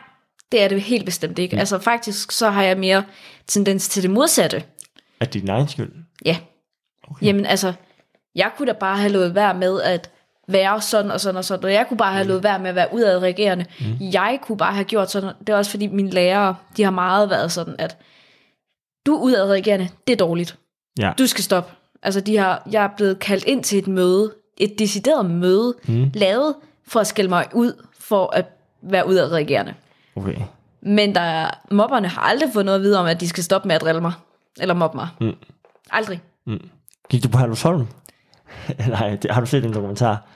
[0.52, 1.58] det er det helt bestemt ikke.
[1.58, 3.04] Altså faktisk, så har jeg mere
[3.48, 4.64] tendens til det modsatte.
[5.20, 5.92] At det er din egen skyld?
[6.26, 6.38] Ja.
[7.12, 7.26] Okay.
[7.26, 7.74] Jamen altså,
[8.36, 10.12] jeg kunne da bare have lovet være med at
[10.48, 12.76] være sådan og sådan og sådan, og jeg kunne bare have lovet være med at
[12.76, 13.66] være udadreagerende.
[13.80, 13.86] Mm.
[14.00, 17.30] Jeg kunne bare have gjort sådan, det er også fordi mine lærere, de har meget
[17.30, 17.98] været sådan, at
[19.06, 20.59] du er udadreagerende, det er dårligt.
[21.00, 21.12] Ja.
[21.18, 21.72] Du skal stoppe.
[22.04, 26.12] Altså, de har, jeg er blevet kaldt ind til et møde, et decideret møde, mm.
[26.14, 26.56] lavet
[26.88, 28.46] for at skælde mig ud, for at
[28.82, 29.74] være udadreagerende.
[30.16, 30.36] Okay.
[30.82, 33.68] Men der er, mobberne har aldrig fået noget at vide om, at de skal stoppe
[33.68, 34.14] med at drille mig.
[34.60, 35.08] Eller mobbe mig.
[35.22, 35.36] Mm.
[35.92, 36.22] Aldrig.
[37.10, 37.88] Gik du på Herlufsholm?
[38.88, 40.28] Nej, det, har du set en dokumentar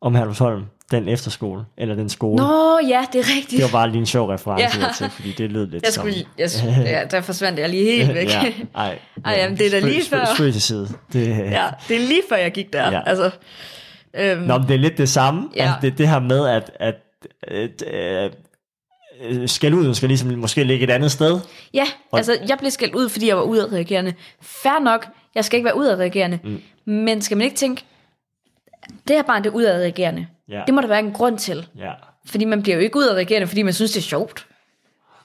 [0.00, 0.64] om Herlufsholm?
[0.90, 2.36] Den efterskole, eller den skole?
[2.36, 3.50] Nå, ja, det er rigtigt.
[3.50, 4.86] Det var bare lige en sjov reference Ja.
[4.96, 6.02] til, fordi det lød lidt jeg som...
[6.02, 6.50] skulle, jeg,
[6.86, 8.28] ja, der forsvandt jeg lige helt væk.
[8.28, 10.24] ja, ej, Ej, jamen, det er da lige før.
[10.34, 10.88] Spøg til side.
[11.12, 12.90] Det, ja, det er lige før jeg gik der.
[12.92, 13.00] Ja.
[13.06, 13.30] Altså,
[14.14, 15.48] øhm, Nå, men det er lidt det samme.
[15.56, 15.62] Ja.
[15.62, 16.94] Altså, det, det her med, at, at,
[17.42, 18.30] at øh,
[19.22, 21.40] øh, skælduden skal ligesom måske ligge et andet sted.
[21.74, 24.14] ja, altså jeg blev skældt ud, fordi jeg var udadreagerende.
[24.42, 26.38] Fair nok, jeg skal ikke være udadreagerende.
[26.44, 26.60] Mm.
[26.92, 27.84] Men skal man ikke tænke,
[29.08, 30.26] det her barn det er udadreagerende.
[30.50, 30.62] Ja.
[30.66, 31.66] Det må der være en grund til.
[31.78, 31.92] Ja.
[32.26, 34.46] Fordi man bliver jo ikke udadreagerende, fordi man synes, det er sjovt.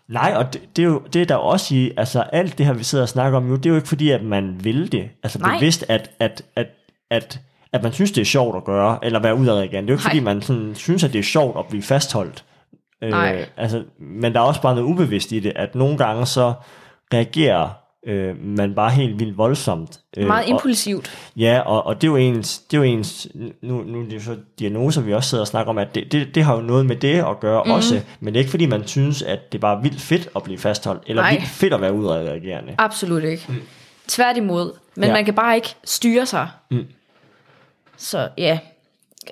[0.08, 2.74] Nej, og det, det, er jo det er der også i, altså alt det her,
[2.74, 5.10] vi sidder og snakker om nu, det er jo ikke fordi, at man vil det.
[5.24, 5.58] Altså Nej.
[5.58, 6.68] bevidst, at, at, at,
[7.10, 7.40] at,
[7.74, 9.88] at man synes, det er sjovt at gøre, eller være udadreagerende.
[9.88, 10.12] Det er jo ikke Nej.
[10.12, 12.44] fordi, man sådan, synes, at det er sjovt at blive fastholdt.
[13.02, 13.46] Nej.
[13.58, 16.54] altså, men der er også bare noget ubevidst i det, at nogle gange så
[17.14, 17.70] reagerer
[18.06, 20.00] øh, man bare helt vildt voldsomt.
[20.18, 21.18] Øh, Meget og, impulsivt.
[21.36, 23.28] Ja, og, og det er jo ens, det er jo ens
[23.62, 26.12] nu, nu er det jo så diagnoser, vi også sidder og snakker om, at det,
[26.12, 27.72] det, det har jo noget med det at gøre mm.
[27.72, 30.44] også, men det er ikke fordi, man synes, at det er bare vildt fedt at
[30.44, 31.32] blive fastholdt, eller Nej.
[31.32, 32.76] vildt fedt at være udreagerende.
[32.78, 33.46] Absolut ikke.
[33.48, 33.62] Mm.
[34.08, 34.74] Tværtimod.
[34.96, 35.14] Men ja.
[35.14, 36.48] man kan bare ikke styre sig.
[36.72, 36.86] Mm.
[37.98, 38.60] Så ja.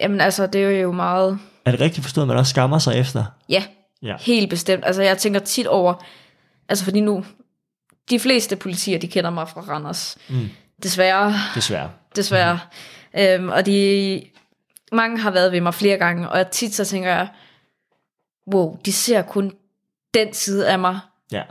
[0.01, 1.39] Jamen altså, det er jo meget...
[1.65, 3.23] Er det rigtigt forstået, at man også skammer sig efter?
[3.49, 3.63] Ja,
[4.03, 4.15] Ja.
[4.19, 4.83] helt bestemt.
[4.85, 5.93] Altså jeg tænker tit over...
[6.69, 7.25] Altså fordi nu...
[8.09, 10.17] De fleste politier, de kender mig fra Randers.
[10.29, 10.49] Mm.
[10.83, 11.33] Desværre.
[11.55, 11.91] Desværre.
[12.15, 12.59] Desværre.
[13.13, 13.19] Mm.
[13.19, 14.23] Øhm, og de...
[14.91, 17.27] Mange har været ved mig flere gange, og tit så tænker jeg...
[18.53, 19.51] Wow, de ser kun
[20.13, 20.99] den side af mig.
[21.31, 21.43] Ja.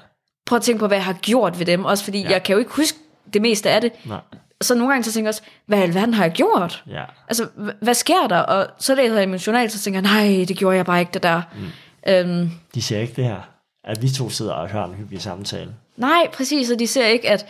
[0.46, 1.84] Prøv at tænke på, hvad jeg har gjort ved dem.
[1.84, 2.30] Også fordi Ja.
[2.30, 2.98] jeg kan jo ikke huske
[3.32, 3.92] det meste af det.
[4.06, 4.20] Nej.
[4.60, 6.84] Så nogle gange så tænker jeg også, hvad i alverden har jeg gjort?
[6.86, 7.04] Ja.
[7.28, 7.48] Altså,
[7.82, 8.38] hvad sker der?
[8.38, 11.00] Og så læser jeg i min journal, så tænker jeg, nej, det gjorde jeg bare
[11.00, 11.42] ikke, det der.
[11.56, 11.68] Mm.
[12.12, 13.40] Øhm, De ser ikke det her,
[13.84, 15.74] at vi to sidder og har en hyggelig samtale.
[15.96, 17.46] Nej, præcis, og de ser ikke, at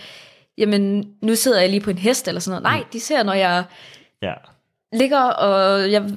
[0.58, 2.76] jamen, nu sidder jeg lige på en hest eller sådan noget.
[2.78, 3.64] Nej, de ser, når jeg
[4.22, 4.34] Ja.
[4.92, 6.10] ligger, og jeg,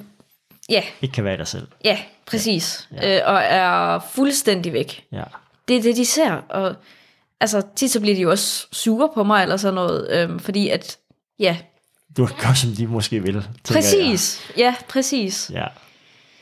[0.68, 1.66] ja, Ikke kan være dig selv.
[1.84, 3.16] ja, præcis, ja.
[3.16, 5.04] Øh, og er fuldstændig væk.
[5.12, 5.22] Ja.
[5.68, 6.74] Det er det, de ser, og
[7.40, 10.68] altså, tit så bliver de jo også sure på mig, eller sådan noget, øhm, fordi
[10.68, 10.98] at,
[11.38, 11.56] ja,
[12.16, 15.50] Du gør, som de måske vil, præcis, ja, præcis.
[15.50, 15.60] Jeg.
[15.60, 15.66] Ja.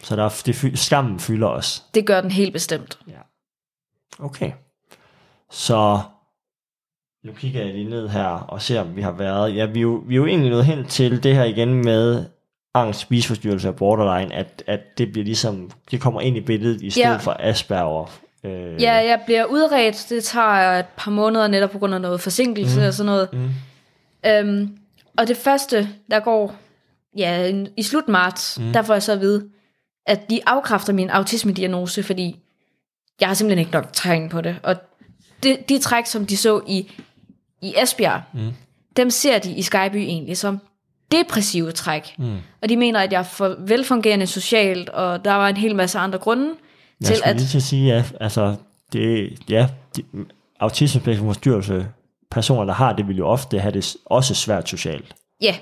[0.03, 1.83] Så der er, det, skammen fylder os.
[1.95, 2.99] Det gør den helt bestemt.
[3.09, 3.19] Ja.
[4.25, 4.53] Okay.
[5.51, 6.01] Så
[7.25, 9.57] nu kigger jeg lige ned her og ser, om vi har været...
[9.57, 12.25] Ja, vi er jo, vi er jo egentlig nået hen til det her igen med
[12.75, 16.91] angst, spiseforstyrrelse og borderline, at, at det bliver ligesom, det kommer ind i billedet i
[16.91, 17.17] stedet Ja.
[17.17, 18.11] for Asperger.
[18.45, 20.07] Øh, Ja, jeg bliver udredt.
[20.09, 22.87] Det tager et par måneder netop på grund af noget forsinkelse mm.
[22.87, 23.29] og sådan noget.
[23.33, 23.51] Mm.
[24.27, 24.79] Øhm,
[25.19, 26.55] og det første, der går
[27.17, 28.73] ja, i slut marts, mm.
[28.73, 29.49] der får jeg så at vide,
[30.07, 32.41] at de afkræfter min autisme-diagnose, fordi
[33.21, 34.57] jeg har simpelthen ikke nok tegn på det.
[34.63, 34.77] Og
[35.45, 36.91] det, de træk, som de så i,
[37.63, 38.53] i Esbjerg, mm.
[38.97, 40.61] dem ser de i Skyby egentlig som
[41.13, 42.15] depressive træk.
[42.19, 42.37] Mm.
[42.63, 45.99] Og de mener, at jeg er for velfungerende socialt, og der var en hel masse
[45.99, 46.55] andre grunde
[47.01, 48.57] Jeg til, at lige til at sige, ja, altså,
[48.93, 50.03] det, ja, de,
[50.61, 51.87] autismespektrum forstyrrelse,
[52.31, 55.15] personer, der har det, vil jo ofte have det også svært socialt.
[55.41, 55.57] Ja,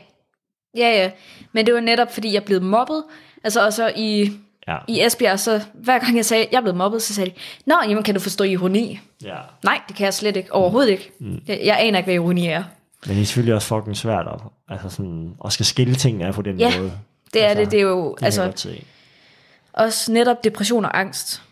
[0.77, 1.11] ja, ja.
[1.53, 3.05] Men det var netop, fordi jeg blevet mobbet.
[3.45, 4.33] Altså, og så i,
[4.69, 4.77] Ja.
[4.89, 7.35] i Esbjerg, så hver gang jeg sagde, at jeg er blevet mobbet, så sagde de,
[7.67, 9.01] Nå, jamen kan du forstå ironi?
[9.25, 9.37] ja.
[9.65, 10.53] Nej, det kan jeg slet ikke.
[10.55, 11.11] Overhovedet ikke.
[11.21, 11.41] Mm.
[11.49, 12.63] Jeg, jeg aner ikke, hvad ironi er.
[13.07, 16.35] Men det er selvfølgelig også fucking svært at, altså sådan, at skal skille tingene af
[16.35, 16.93] på den Ja, måde.
[17.35, 17.71] Det er Altså, det.
[17.71, 18.53] Det er jo Det altså,
[19.73, 21.43] også netop depression og angst.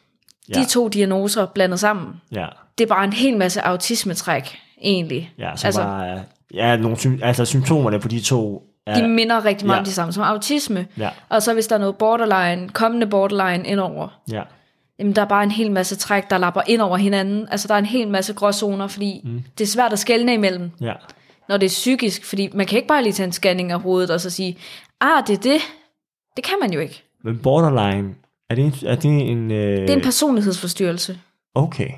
[0.49, 0.55] Ja.
[0.61, 2.21] De to diagnoser blandet sammen.
[2.33, 2.47] Ja,
[2.79, 5.33] Det er bare en hel masse autismetræk, egentlig.
[5.39, 6.23] ja, så altså, bare,
[6.55, 9.80] ja, nogle altså symptomerne på de to er, de minder rigtig meget Ja.
[9.80, 10.86] om de samme som autisme.
[10.99, 14.43] ja, Og så hvis der er noget borderline, kommende borderline indover, ja,
[14.99, 17.49] Jamen, der er bare en hel masse træk, der lapper ind over hinanden.
[17.51, 19.43] Altså, der er en hel masse gråzoner, fordi mm.
[19.59, 20.93] det er svært at skelne imellem, ja,
[21.49, 22.24] når det er psykisk.
[22.24, 24.59] Fordi man kan ikke bare lige tage en scanning af hovedet og så sige,
[25.01, 25.61] ah, det er det.
[26.36, 27.03] Det kan man jo ikke.
[27.24, 28.14] Men borderline,
[28.51, 31.18] er det en, er det en, øh, Det er en personlighedsforstyrrelse.
[31.55, 31.88] okay,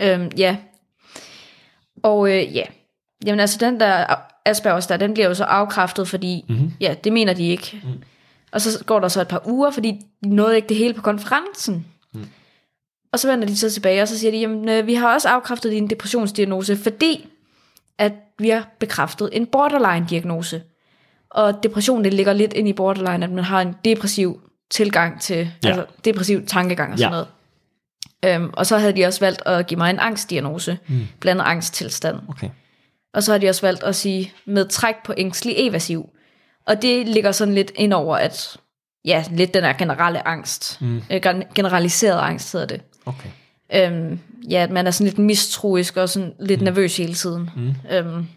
[0.00, 0.56] Øhm, ja.
[2.02, 2.62] Og øh, ja.
[3.26, 4.04] Jamen altså, den der
[4.46, 6.72] Aspergers der, den bliver jo så afkræftet, fordi, mm-hmm.
[6.80, 7.80] ja, det mener de ikke.
[7.84, 8.02] Mm.
[8.52, 11.02] Og så går der så et par uger, fordi de nåede ikke det hele på
[11.02, 11.86] konferencen.
[12.14, 12.24] Mm.
[13.12, 15.28] Og så vender de så tilbage, og så siger de, jamen, øh, vi har også
[15.28, 17.26] afkræftet din depressionsdiagnose, fordi
[17.98, 20.62] at vi har bekræftet en borderline-diagnose.
[21.30, 24.40] Og depression, det ligger lidt ind i borderline, at man har en depressiv
[24.70, 25.48] tilgang til, Ja.
[25.64, 25.68] ja.
[25.68, 27.24] altså depressiv tankegang og sådan Ja.
[28.24, 28.42] noget.
[28.42, 31.00] Øhm, og så havde de også valgt at give mig en angstdiagnose, mm.
[31.20, 32.16] blandet angsttilstand.
[32.28, 32.48] okay.
[33.16, 36.08] Og så har de også valgt at sige med træk på ængstelig evasiv.
[36.66, 38.56] Og det ligger sådan lidt ind over, at
[39.04, 40.78] ja, lidt den her generelle angst.
[40.80, 41.02] Mm.
[41.10, 42.80] Øh, gen- generaliseret angst hedder det.
[43.06, 43.28] Okay.
[43.74, 46.64] Øhm, ja, at man er sådan lidt mistroisk og sådan lidt mm.
[46.64, 47.50] nervøs hele tiden.
[47.56, 47.74] Mm.
[47.90, 48.28] Øhm,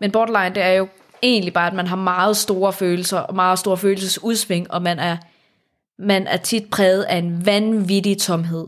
[0.00, 0.88] men borderline, det er jo
[1.22, 5.16] egentlig bare, at man har meget store følelser og meget store følelsesudsving, og man er,
[5.98, 8.66] man er tit præget af en vanvittig tomhed.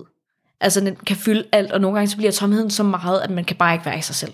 [0.60, 3.44] Altså, den kan fylde alt, og nogle gange så bliver tomheden så meget, at man
[3.44, 4.32] kan bare ikke være i sig selv.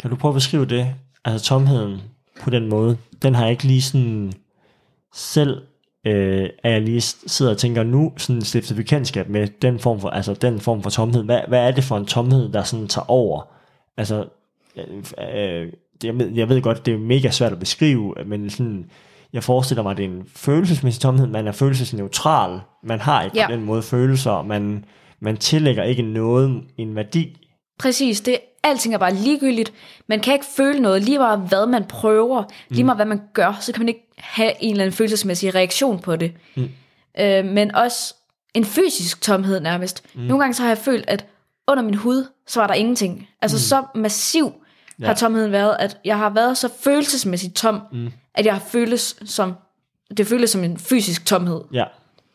[0.00, 0.94] Kan du prøve at beskrive det?
[1.24, 2.00] Altså tomheden
[2.42, 4.32] på den måde, den har jeg ikke lige sådan
[5.14, 5.62] selv,
[6.06, 10.10] øh, er jeg lige sidder og tænker nu, sådan stiftet bekendtskab med den form for,
[10.10, 11.24] altså den form for tomhed.
[11.24, 13.42] Hvad, hvad er det for en tomhed, der sådan tager over?
[13.96, 14.24] Altså,
[14.76, 14.84] øh,
[15.34, 15.72] øh,
[16.04, 18.90] jeg, ved, jeg ved godt, det er mega svært at beskrive, men sådan,
[19.32, 21.26] jeg forestiller mig, at det er en følelsesmæssig tomhed.
[21.26, 22.60] Man er følelsesneutral.
[22.82, 23.46] Man har ikke Ja.
[23.46, 24.42] på den måde følelser.
[24.42, 24.84] Man,
[25.20, 27.47] man tillægger ikke noget en værdi.
[27.78, 29.72] Præcis, det, alting er bare ligegyldigt.
[30.06, 33.56] Man kan ikke føle noget, lige meget hvad man prøver, lige meget hvad man gør,
[33.60, 36.32] så kan man ikke have en eller anden følelsesmæssig reaktion på det.
[36.56, 36.68] Mm.
[37.18, 38.14] Øh, men også
[38.54, 40.02] en fysisk tomhed nærmest.
[40.14, 40.20] Mm.
[40.20, 41.26] Nogle gange så har jeg følt, at
[41.68, 43.28] under min hud, så var der ingenting.
[43.42, 43.60] Altså mm.
[43.60, 44.52] så massiv
[45.00, 45.06] ja.
[45.06, 48.12] har tomheden været, at jeg har været så følelsesmæssigt tom, mm.
[48.34, 49.54] at jeg har føltes som,
[50.16, 51.60] det føles som en fysisk tomhed.
[51.72, 51.84] Ja,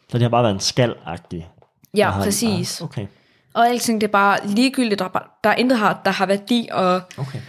[0.10, 1.50] så det har bare været en skal-agtig.
[1.98, 2.82] Ja, har- præcis.
[2.82, 3.08] Ah, okay.
[3.54, 6.70] Og alting, det er bare ligegyldigt, der, er der er intet har, der har værdi,
[6.72, 7.39] og, Okay.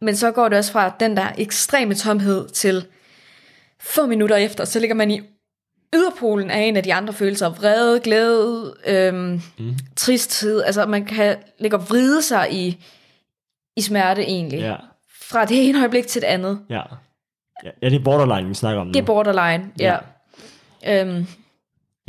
[0.00, 2.86] men så går det også fra den der ekstreme tomhed til
[3.80, 5.20] få minutter efter, så ligger man i
[5.94, 9.76] yderpolen af en af de andre følelser, vrede, glæde, øhm, mm.
[9.96, 12.84] tristhed, altså man kan ligge og vride sig i,
[13.76, 14.76] i smerte egentlig, Ja.
[15.30, 16.60] fra det ene øjeblik til det andet.
[16.70, 16.82] Ja.
[17.64, 18.92] Ja, ja, det er borderline, vi snakker om nu.
[18.92, 19.96] Det er borderline, ja.
[20.82, 21.04] ja.
[21.04, 21.26] Øhm,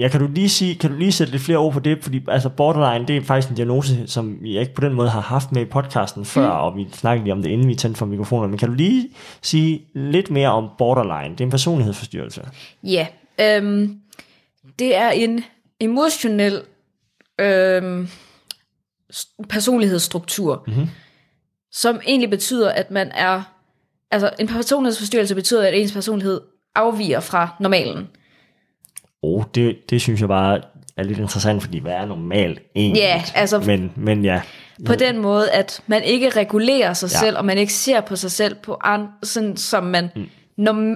[0.01, 2.21] Ja, kan du lige sige, kan du lige sætte lidt flere ord på det, fordi
[2.27, 5.51] altså borderline, det er faktisk en diagnose, som vi ikke på den måde har haft
[5.51, 6.63] med i podcasten før, mm.
[6.63, 9.09] og vi snakkede lige om det, inden vi tændte for mikrofonen, men kan du lige
[9.41, 11.33] sige lidt mere om borderline?
[11.33, 12.41] Det er en personlighedsforstyrrelse.
[12.83, 13.07] Ja,
[13.41, 13.99] øhm,
[14.79, 15.43] det er en
[15.79, 16.61] emotionel
[17.39, 18.07] øhm,
[19.49, 20.87] personlighedsstruktur, mm-hmm.
[21.71, 23.41] som egentlig betyder, at man er...
[24.11, 26.41] Altså, en personlighedsforstyrrelse betyder, at ens personlighed
[26.75, 28.07] afviger fra normalen.
[29.21, 30.61] Oh, det, det synes jeg bare
[30.97, 33.01] er lidt interessant, fordi hvad er normalt egentlig?
[33.01, 34.41] Ja, altså- Men, men ja,
[34.85, 37.19] På den måde, at man ikke regulerer sig Ja.
[37.19, 40.25] selv, og man ikke ser på sig selv på an, sådan, som man mm.
[40.57, 40.95] norm,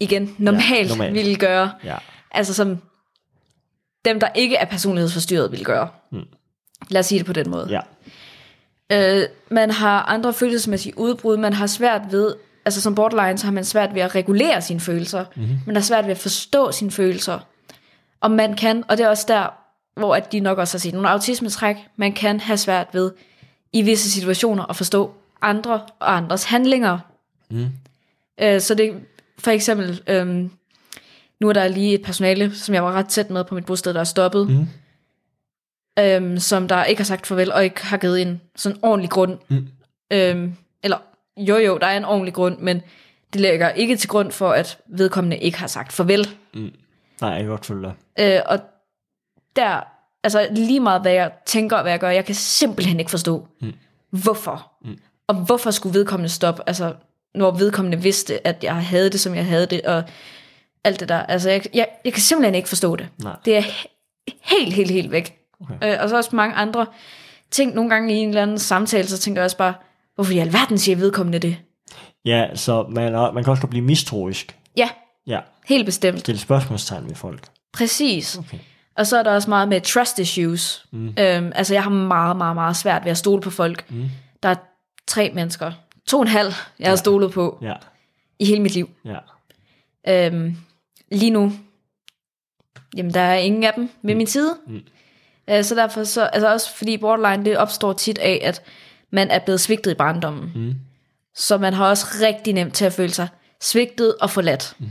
[0.00, 1.70] igen, normalt, Ja, normalt ville gøre.
[1.84, 1.96] ja,
[2.30, 2.78] Altså som
[4.04, 5.88] dem, der ikke er personlighedsforstyrret, ville gøre.
[6.12, 6.20] Mm.
[6.88, 7.68] Lad os sige det på den måde.
[7.70, 7.80] ja,
[8.92, 12.34] Øh, man har andre følelsesmæssige udbrud, man har svært ved,
[12.64, 15.24] altså som borderline, så har man svært ved at regulere sine følelser.
[15.36, 15.58] Mm-hmm.
[15.66, 17.38] Man har svært ved at forstå sine følelser.
[18.20, 19.46] Og man kan, og det er også der,
[19.96, 23.12] hvor at de nok også har set nogle autismetræk, man kan have svært ved
[23.72, 26.98] i visse situationer at forstå andre og andres handlinger.
[27.50, 27.66] Mm.
[28.40, 28.94] Øh, så det
[29.38, 30.50] for eksempel, øhm,
[31.40, 33.94] nu er der lige et personale, som jeg var ret tæt med på mit bosted,
[33.94, 34.66] der er stoppet, mm.
[35.98, 39.38] øhm, som der ikke har sagt farvel, og ikke har givet en sådan ordentlig grund.
[39.48, 39.68] Mm.
[40.12, 40.54] Øhm,
[41.36, 42.82] jo jo, der er en ordentlig grund, men
[43.32, 46.28] det lægger ikke til grund for, at vedkommende ikke har sagt farvel.
[47.20, 47.94] nej, jeg kan godt følge dig.
[48.18, 48.58] Øh, og
[49.56, 49.80] der,
[50.24, 53.48] altså lige meget hvad jeg tænker og hvad jeg gør, jeg kan simpelthen ikke forstå,
[53.60, 53.72] mm.
[54.10, 54.72] hvorfor.
[54.84, 54.98] Mm.
[55.26, 56.94] Og hvorfor skulle vedkommende stoppe, altså
[57.34, 60.02] når vedkommende vidste, at jeg havde det, som jeg havde det, og
[60.84, 61.18] alt det der.
[61.22, 63.08] Altså jeg, jeg, jeg kan simpelthen ikke forstå det.
[63.22, 63.36] Nej.
[63.44, 65.38] Det er he- helt, helt, helt væk.
[65.60, 65.92] Okay.
[65.94, 66.86] Øh, og så også mange andre
[67.50, 69.74] ting, nogle gange i en eller anden samtale, så tænker jeg også bare,
[70.14, 71.56] hvorfor i alverden siger vedkommende det?
[72.24, 74.56] Ja, så man, man kan også godt blive mistroisk.
[74.76, 74.88] Ja,
[75.26, 76.20] Ja, helt bestemt.
[76.20, 77.44] stille spørgsmålstegn ved folk.
[77.72, 78.38] Præcis.
[78.38, 78.58] Okay.
[78.96, 80.86] Og så er der også meget med trust issues.
[80.92, 81.08] Mm.
[81.18, 83.90] Øhm, altså jeg har meget, meget, meget svært ved at stole på folk.
[83.90, 84.08] Mm.
[84.42, 84.54] Der er
[85.06, 85.72] tre mennesker,
[86.06, 87.74] to og en halv, jeg har stolet på Ja,
[88.38, 88.88] i hele mit liv.
[89.04, 89.18] ja,
[90.08, 90.56] Øhm,
[91.12, 91.52] lige nu,
[92.96, 94.56] jamen der er ingen af dem ved min side.
[94.66, 94.80] Mm.
[95.50, 98.62] Øh, så derfor så, altså også fordi borderline, det opstår tit af, at
[99.12, 100.52] man er blevet svigtet i barndommen.
[100.54, 100.74] Mm.
[101.34, 103.28] Så man har også rigtig nemt til at føle sig
[103.60, 104.76] svigtet og forladt.
[104.78, 104.86] Mm.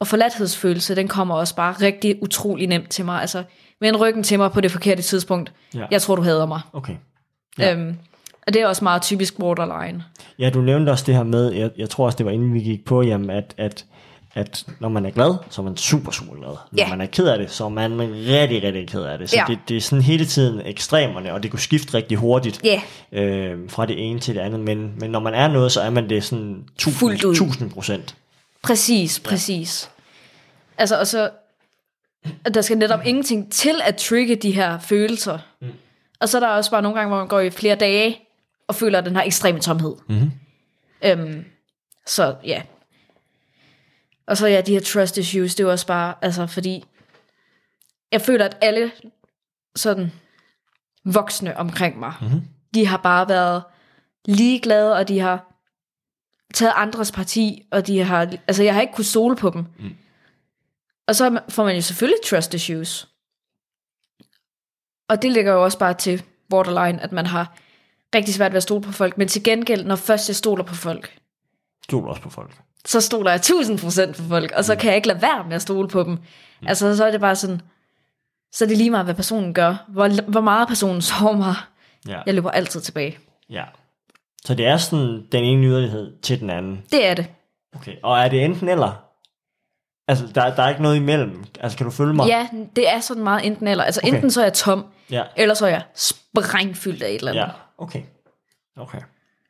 [0.00, 3.20] Og forladthedsfølelse, den kommer også bare rigtig utrolig nemt til mig.
[3.20, 3.42] Altså,
[3.80, 5.52] vend ryggen til mig på det forkerte tidspunkt.
[5.74, 5.86] Ja.
[5.90, 6.60] Jeg tror, du hader mig.
[6.72, 6.94] okay.
[7.58, 7.72] Ja.
[7.74, 7.96] Øhm,
[8.46, 10.04] og det er også meget typisk borderline.
[10.38, 12.60] Ja, du nævnte også det her med, jeg, jeg tror også, det var inden vi
[12.60, 13.84] gik på, jamen, at, at,
[14.34, 16.48] at når man er glad, så er man super, super glad.
[16.48, 16.88] Når Ja.
[16.88, 19.30] man er ked af det, så er man rigtig, rigtig ked af det.
[19.30, 19.44] Så Ja.
[19.48, 23.70] det, det er sådan hele tiden ekstremerne, og det kunne skifte rigtig hurtigt Ja, øh,
[23.70, 24.60] fra det ene til det andet.
[24.60, 27.30] Men, men når man er noget, så er man det sådan Fuldt ud.
[27.32, 28.16] 1000, 1000 procent.
[28.62, 29.90] præcis, præcis.
[30.78, 31.30] Altså, og så,
[32.54, 35.38] der skal netop ingenting til at trigge de her følelser.
[35.60, 35.68] Mm.
[36.20, 38.18] Og så er der også bare nogle gange, hvor man går i flere dage,
[38.68, 39.94] og føler den her ekstreme tomhed.
[40.08, 40.30] Mm-hmm.
[41.04, 41.44] Øhm,
[42.06, 42.62] så ja.
[44.30, 46.84] Og så ja, de her trust issues, det er jo også bare, altså fordi,
[48.12, 48.92] jeg føler, at alle
[49.76, 50.12] sådan
[51.04, 52.40] voksne omkring mig, mm-hmm.
[52.74, 53.62] de har bare været
[54.24, 55.54] ligeglade, og de har
[56.54, 59.64] taget andres parti, og de har, altså jeg har ikke kunnet stole på dem.
[59.78, 59.96] Mm.
[61.08, 63.08] Og så får man jo selvfølgelig trust issues.
[65.08, 67.58] Og det ligger jo også bare til borderline, at man har
[68.14, 70.74] rigtig svært ved at stole på folk, men til gengæld, når først jeg stoler på
[70.74, 71.20] folk,
[71.84, 72.60] Stoler også på folk.
[72.84, 75.62] Så stoler jeg 1000% på folk, og så kan jeg ikke lade være med at
[75.62, 76.10] stole på dem.
[76.12, 76.66] Mm.
[76.66, 77.60] Altså, så er det bare sådan,
[78.52, 79.84] så er det lige meget, hvad personen gør.
[79.88, 81.54] Hvor, hvor meget personen sover mig.
[82.08, 82.20] Ja.
[82.26, 83.18] Jeg løber altid tilbage.
[83.50, 83.64] ja.
[84.44, 86.82] Så det er sådan den ene yderlighed til den anden.
[86.92, 87.26] Det er det.
[87.76, 87.96] Okay.
[88.02, 89.04] Og er det enten eller?
[90.08, 91.44] Altså, der, der er ikke noget imellem.
[91.60, 92.26] Altså, kan du følge mig?
[92.28, 93.84] Ja, det er sådan meget enten eller.
[93.84, 94.14] Altså, Okay.
[94.14, 95.22] enten så er jeg tom, Ja.
[95.36, 97.42] eller så er jeg sprængfyldt af et eller andet.
[97.42, 98.02] Ja, okay.
[98.76, 98.98] Okay.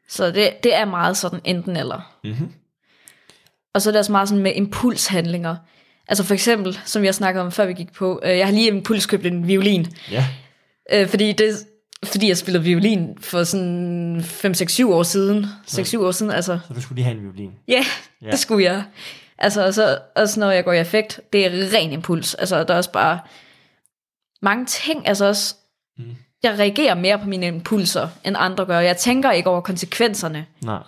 [0.09, 2.13] Så det, det er meget sådan enten eller.
[2.25, 2.53] Mhm.
[3.75, 5.57] Og så er det også meget sådan med impulshandlinger.
[6.09, 8.67] Altså for eksempel, som jeg snakkede om, før vi gik på, øh, jeg har lige
[8.69, 10.27] impuls købt en violin, Ja.
[10.93, 11.59] øh, fordi, det,
[12.05, 15.47] fordi jeg spillede violin for sådan 5-6-7 år siden.
[15.67, 16.59] 6-7 år siden, altså.
[16.69, 17.51] Så du skulle lige have en violin.
[17.69, 17.85] Ja, yeah,
[18.23, 18.31] Ja.
[18.31, 18.85] det skulle jeg.
[19.39, 22.35] Altså, og så, også når jeg går i effekt, det er ren impuls.
[22.35, 23.19] Altså, der er også bare
[24.43, 25.55] mange ting, altså også,
[25.99, 26.05] Mm.
[26.43, 28.79] jeg reagerer mere på mine impulser, end andre gør.
[28.81, 30.79] Jeg tænker ikke over konsekvenserne Nej.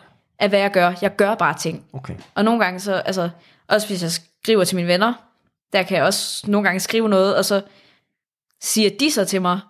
[0.43, 0.95] Af, hvad jeg gør.
[1.03, 1.85] Jeg gør bare ting.
[1.93, 2.15] Okay.
[2.35, 3.31] Og nogle gange så, altså,
[3.69, 5.15] også hvis jeg skriver til mine venner,
[5.73, 7.63] der kan jeg også nogle gange skrive noget, og så
[8.61, 9.61] siger de så til mig,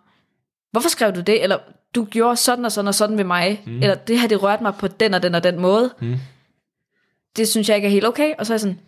[0.71, 1.43] hvorfor skrev du det?
[1.43, 1.59] Eller
[1.95, 3.63] du gjorde sådan og sådan og sådan ved mig.
[3.67, 3.83] Mm.
[3.83, 5.95] Eller det her, det rørte mig på den og den og den måde.
[6.01, 6.17] Mm.
[7.37, 8.35] Det synes jeg ikke er helt okay.
[8.39, 8.81] Og så er jeg sådan,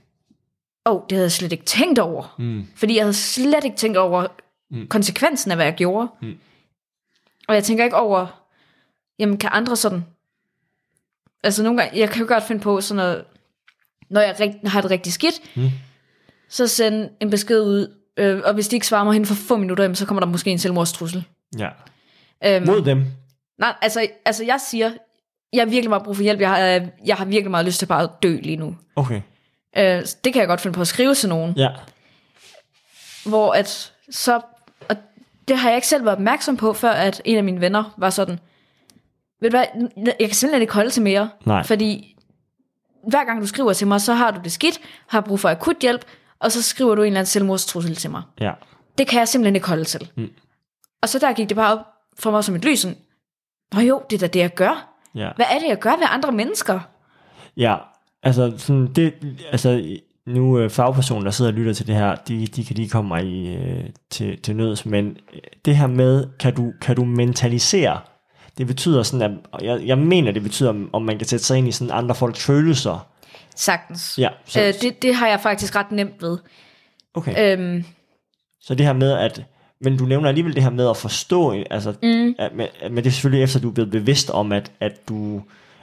[0.87, 2.35] åh, oh, det havde jeg slet ikke tænkt over.
[2.39, 2.67] Mm.
[2.77, 4.27] Fordi jeg havde slet ikke tænkt over
[4.71, 4.89] Mm.
[4.89, 6.09] konsekvensen af, hvad jeg gjorde.
[6.23, 6.39] Mm.
[7.49, 8.27] Og jeg tænker ikke over,
[9.19, 10.05] jamen kan andre sådan,
[11.45, 13.25] altså nogle gange, jeg kan jo godt finde på sådan noget,
[14.11, 15.71] når jeg rigt, har det rigtig skidt, Mm.
[16.49, 19.57] så send en besked ud, øh, og hvis de ikke svarer mig hen for få
[19.57, 21.25] minutter, så kommer der måske en selvmordstrussel.
[21.59, 21.69] Ja.
[22.45, 23.05] Øhm, Mod dem.
[23.59, 24.91] nej, altså, altså jeg siger,
[25.53, 27.79] jeg har virkelig meget brug for hjælp, jeg har, øh, jeg har virkelig meget lyst
[27.79, 28.77] til bare at dø lige nu.
[28.97, 29.21] Okay.
[29.77, 31.55] Øh, det kan jeg godt finde på at skrive til nogen.
[31.57, 31.69] Ja.
[33.25, 34.41] hvor at så,
[34.89, 34.97] og
[35.49, 38.11] det har jeg ikke selv været opmærksom på, før at en af mine venner var
[38.11, 38.41] sådan,
[39.45, 39.89] ved du hvad,
[40.21, 41.63] jeg kan simpelthen ikke holde til mere, Nej.
[41.63, 42.17] fordi
[43.09, 45.77] hver gang du skriver til mig, så har du det skidt, har brug for akut
[45.81, 46.05] hjælp,
[46.39, 48.23] og så skriver du en eller anden selvmordstrussel til mig.
[48.41, 48.53] Ja.
[48.99, 50.11] Det kan jeg simpelthen ikke holde til.
[50.17, 50.31] Mm.
[51.03, 51.87] Og så der gik det bare op
[52.19, 52.97] for mig som et lys, sådan,
[53.75, 54.95] Nå jo, det er da det, jeg gør.
[55.15, 55.31] Ja.
[55.37, 56.81] Hvad er det, jeg gør ved andre mennesker?
[57.57, 57.77] Ja,
[58.23, 59.15] altså, sådan, det,
[59.53, 62.89] altså nu øh, fagpersoner, der sidder og lytter til det her, de, de kan lige
[62.89, 65.17] komme mig i, øh, til, til nøds, men
[65.65, 68.01] det her med, kan du, kan du mentalisere,
[68.59, 71.69] det betyder sådan, at, jeg, jeg mener, det betyder, om man kan sætte sig ind
[71.69, 73.07] i sådan andre folks følelser.
[73.57, 74.19] Sagtens.
[74.19, 76.39] Ja, så, øh, det, det har jeg faktisk ret nemt ved.
[77.15, 77.59] okay.
[77.59, 77.85] Øhm,
[78.61, 79.43] Så det her med, at,
[79.81, 83.07] men du nævner alligevel det her med at forstå, altså, mm, at, men, men det
[83.07, 85.43] er selvfølgelig efter, du er blevet bevidst om, at, at du,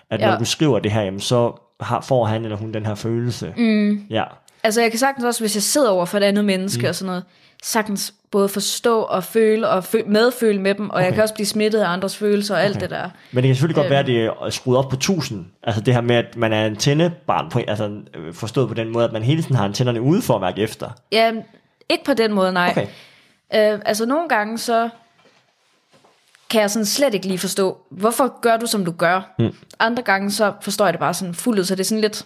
[0.10, 0.32] at Ja.
[0.32, 3.54] når du skriver det her, jamen, så har, får han eller hun den her følelse.
[3.58, 4.06] mm.
[4.10, 4.24] Ja,
[4.64, 6.88] Altså jeg kan sagtens også, hvis jeg sidder over for et andet menneske mm.
[6.90, 7.24] og sådan noget,
[7.62, 11.06] sagtens både forstå og føle og fø- medføle med dem, og okay.
[11.06, 12.82] jeg kan også blive smittet af andres følelser og alt Okay.
[12.82, 13.10] det der.
[13.32, 13.92] Men det kan selvfølgelig godt Øhm.
[13.92, 15.46] være, at det er skruet op på 1000.
[15.64, 18.90] Altså det her med, at man er en tændebarn, på, altså øh, forstået på den
[18.90, 20.90] måde, at man hele tiden har antennerne ude for at mærke efter.
[21.12, 21.32] Ja,
[21.90, 22.70] ikke på den måde, nej.
[22.72, 22.88] Okay.
[23.74, 24.90] Øh, altså nogle gange så
[26.50, 29.34] kan jeg sådan slet ikke lige forstå, hvorfor gør du, som du gør?
[29.40, 29.56] Mm.
[29.80, 32.26] Andre gange så forstår jeg det bare sådan fuldt ud, så det er sådan lidt,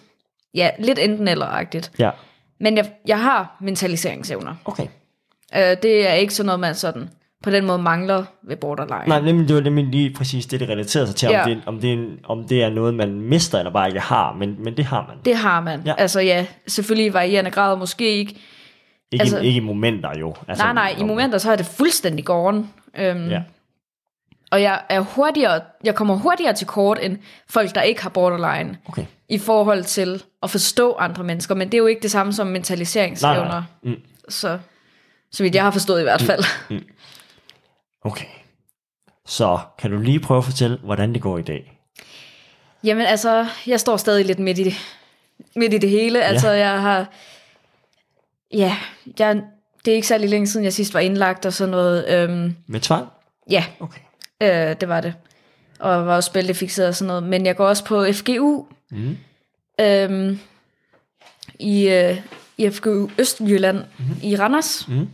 [0.54, 1.92] ja, lidt enten eller-agtigt.
[1.98, 2.10] Ja,
[2.60, 4.54] Men jeg, jeg har mentaliseringsevner.
[4.64, 4.86] okay.
[5.56, 7.10] Øh, det er ikke sådan noget, man sådan
[7.42, 9.02] på den måde mangler ved borderline.
[9.08, 11.42] Nej, nemlig, det var nemlig lige præcis det, det relaterede sig til, Ja.
[11.42, 14.32] om, det, om, det, er om det er noget, man mister, eller bare ikke har,
[14.32, 15.16] men, men det har man.
[15.24, 15.82] Det har man.
[15.86, 15.94] Ja.
[15.98, 18.30] Altså ja, selvfølgelig i varierende grad, måske ikke.
[19.12, 20.34] Ikke, altså, altså- ikke i momenter jo.
[20.48, 22.70] Altså, Nej, nej, i om- momenter så er det fuldstændig gården.
[22.98, 23.42] Øhm, Ja.
[24.50, 27.18] Og jeg er hurtigere, jeg kommer hurtigere til kort end
[27.50, 29.04] folk, der ikke har borderline, Okay.
[29.28, 31.54] i forhold til at forstå andre mennesker.
[31.54, 33.44] Men det er jo ikke det samme som Nej, mentaliseringsevner.
[33.44, 33.60] nej.
[33.82, 33.96] Mm,
[34.28, 34.58] Så,
[35.32, 36.44] så vidt jeg har forstået i hvert fald.
[38.02, 38.26] okay.
[39.26, 41.80] Så kan du lige prøve at fortælle, hvordan det går i dag?
[42.84, 44.74] Jamen altså, jeg står stadig lidt midt i det,
[45.56, 46.22] midt i det hele.
[46.22, 47.12] Altså jeg har,
[48.52, 48.76] ja,
[49.18, 49.42] jeg,
[49.84, 52.08] det er ikke særlig længe siden, jeg sidst var indlagt og sådan noget.
[52.08, 53.08] Øhm, Med tvang?
[53.50, 54.00] ja, Okay.
[54.42, 55.14] Øh, det var det.
[55.80, 57.22] Og var også bæltefixeret og sådan noget.
[57.22, 58.66] Men jeg går også på FGU.
[58.90, 59.16] Mm.
[59.80, 60.40] Øhm,
[61.60, 62.16] i, øh,
[62.58, 64.16] I FGU Østjylland mm-hmm.
[64.22, 64.88] i Randers.
[64.88, 65.08] Mhm.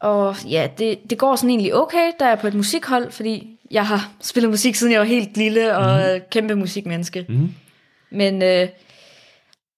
[0.00, 3.58] Og ja, det, det går sådan egentlig okay, der er jeg på et musikhold, fordi
[3.70, 6.22] jeg har spillet musik, siden jeg var helt lille og mm-hmm.
[6.30, 7.26] kæmpe musikmenneske.
[7.28, 7.54] Mm.
[8.10, 8.68] Men øh,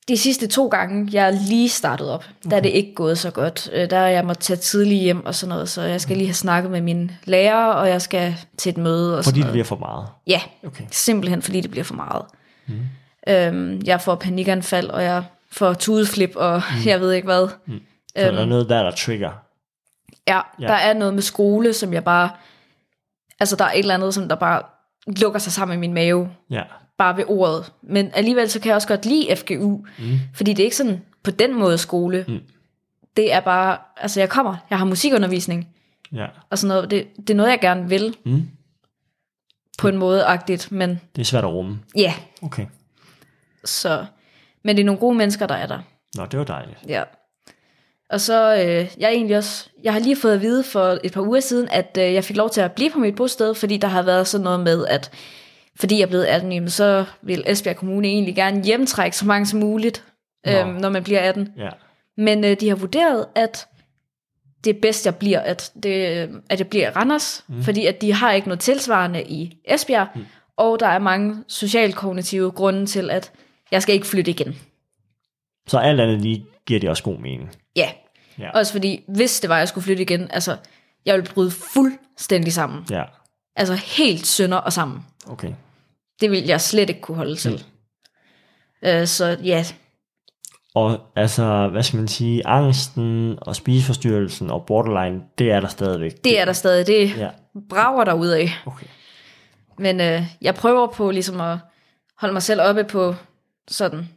[0.08, 2.50] de sidste to gange, jeg lige startet op, okay.
[2.50, 3.70] der er det ikke gået så godt.
[3.72, 6.26] Øh, der er jeg måtte tage tidligt hjem og sådan noget, så jeg skal lige
[6.26, 9.52] have snakket med min lærer, og jeg skal til et møde og Fordi sådan det
[9.52, 10.06] bliver for meget.
[10.26, 10.84] Ja, Okay.
[10.90, 12.24] simpelthen fordi det bliver for meget.
[12.66, 12.74] Mm.
[13.28, 15.22] Øhm, jeg får panikanfald, og jeg
[15.52, 16.86] får tudeflip, og mm.
[16.86, 17.48] jeg ved ikke hvad.
[17.48, 17.80] Så øhm.
[18.34, 19.30] der er noget der, der trigger.
[20.26, 20.40] Ja, Ja.
[20.60, 22.30] ja, der er noget med skole, som jeg bare...
[23.40, 24.62] Altså, der er et eller andet, som der bare
[25.06, 26.62] lukker sig sammen i min mave, Ja.
[26.98, 27.72] bare ved ordet.
[27.82, 30.18] Men alligevel så kan jeg også godt lide FGU, mm.
[30.34, 32.24] fordi det er ikke sådan på den måde skole.
[32.28, 32.40] Mm.
[33.16, 33.78] Det er bare...
[33.96, 35.68] Altså, jeg kommer, jeg har musikundervisning,
[36.12, 36.26] Ja.
[36.50, 36.90] og sådan noget.
[36.90, 38.48] Det, det er noget, jeg gerne vil, Mm.
[39.78, 41.78] på en måde agtigt, men Det er svært at rumme.
[41.96, 42.66] ja, Okay.
[43.64, 44.06] så...
[44.64, 45.78] Men det er nogle gode mennesker, der er der.
[46.16, 46.78] Nå, det var dejligt.
[46.88, 47.02] Ja.
[48.10, 51.12] Og så, øh, jeg er egentlig også, jeg har lige fået at vide for et
[51.12, 53.76] par uger siden, at øh, jeg fik lov til at blive på mit bosted, fordi
[53.76, 55.10] der har været sådan noget med, at
[55.76, 59.46] fordi jeg er blevet 18, jamen, så vil Esbjerg Kommune egentlig gerne hjemtrække så mange
[59.46, 60.04] som muligt,
[60.46, 60.52] Nå.
[60.52, 61.52] øh, når man bliver 18.
[61.56, 61.68] Ja.
[62.16, 63.68] Men øh, de har vurderet, at
[64.64, 65.94] det er bedst, jeg bliver, at, det,
[66.50, 67.62] at jeg bliver i Randers, mm.
[67.62, 70.26] fordi at de har ikke noget tilsvarende i Esbjerg, mm.
[70.56, 73.32] og der er mange socialkognitive grunde til, at
[73.70, 74.58] jeg skal ikke flytte igen.
[75.68, 77.50] Så alt andet lige giver det også god mening.
[77.76, 77.90] Ja.
[78.38, 78.50] Ja.
[78.50, 80.56] Også fordi, hvis det var, at jeg skulle flytte igen, altså,
[81.06, 82.86] jeg ville bryde fuldstændig sammen.
[82.90, 83.02] Ja,
[83.56, 85.06] Altså helt sønder og sammen.
[85.26, 85.52] okay.
[86.20, 87.64] Det vil jeg slet ikke kunne holde til.
[88.82, 89.64] Øh, så ja,
[90.74, 96.24] Og altså, hvad skal man sige, angsten og spiseforstyrrelsen og borderline, det er der stadigvæk.
[96.24, 96.86] det er der stadig.
[96.86, 97.28] Det Ja,
[97.68, 98.48] brager der ud af.
[98.66, 98.86] okay.
[99.78, 101.58] Men øh, jeg prøver på ligesom at
[102.18, 103.14] holde mig selv oppe på
[103.68, 104.08] sådan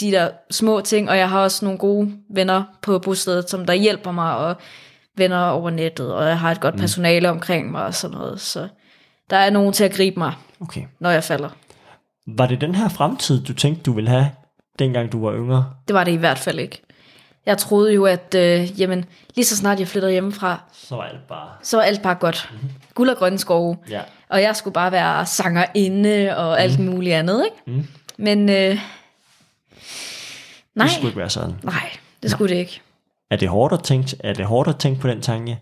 [0.00, 3.72] de der små ting, og jeg har også nogle gode venner på bostedet, som der
[3.72, 4.56] hjælper mig, og
[5.16, 8.40] venner over nettet, og jeg har et godt personale omkring mig og sådan noget.
[8.40, 8.68] Så
[9.30, 10.82] der er nogen til at gribe mig, okay.
[11.00, 11.48] når jeg falder.
[12.26, 14.30] Var det den her fremtid, du tænkte, du ville have,
[14.78, 15.70] dengang du var yngre?
[15.88, 16.82] Det var det i hvert fald ikke.
[17.46, 19.04] Jeg troede jo, at øh, jamen,
[19.34, 21.48] lige så snart jeg flyttede hjemmefra, Så var alt bare...
[21.62, 22.48] så var alt bare godt.
[22.52, 22.70] Mm-hmm.
[22.94, 23.76] Guld og grønne skove.
[23.90, 24.00] Ja.
[24.28, 27.78] Og jeg skulle bare være sangerinde og alt muligt andet, ikke?
[27.78, 27.86] Mm.
[28.20, 28.78] Men øh,
[30.74, 31.54] nej, Det skulle ikke være sådan.
[31.62, 31.90] nej,
[32.22, 32.80] det skulle det ikke.
[33.30, 35.58] Er det hårdt at tænke, er det hårdt at tænke på den tanke?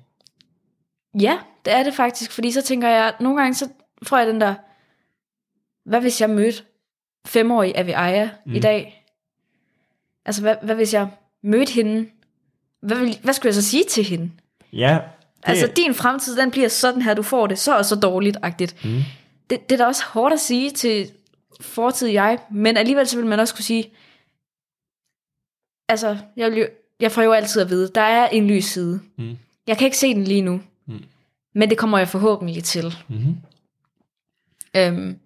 [1.21, 3.69] Ja, det er det faktisk, fordi så tænker jeg, nogle gange så
[4.03, 4.55] får jeg den der,
[5.85, 6.63] hvad hvis jeg mødte
[7.27, 8.55] femårige Aviaya mm.
[8.55, 9.05] i dag?
[10.27, 11.09] Altså, hvad, hvad hvis jeg
[11.43, 12.09] mødte hende?
[12.83, 14.31] Hvad, vil, hvad skulle jeg så sige til hende?
[14.73, 14.99] Ja,
[15.37, 18.85] det, Altså, din fremtid, den bliver sådan her, du får det så og så dårligt-agtigt.
[18.85, 19.03] Mm.
[19.51, 21.11] Det, det er da også hårdt at sige til
[21.61, 23.91] fortid jeg, men alligevel så vil man også kunne sige,
[25.89, 26.67] altså, jeg, vil jo,
[27.01, 29.01] jeg får jo altid at vide, der er en lys side.
[29.19, 29.39] Mm.
[29.67, 31.05] Jeg kan ikke se den lige nu, Mm.
[31.55, 32.95] men det kommer jeg forhåbentlig til.
[33.09, 33.37] Mhm.
[34.77, 35.19] Øhm,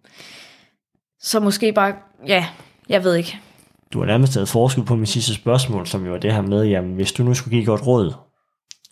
[1.20, 1.94] så måske bare,
[2.26, 2.48] ja,
[2.88, 3.38] jeg ved ikke.
[3.92, 6.64] Du har nærmest taget forskud på mit sidste spørgsmål, som jo er det her med,
[6.66, 8.12] jamen hvis du nu skulle give godt råd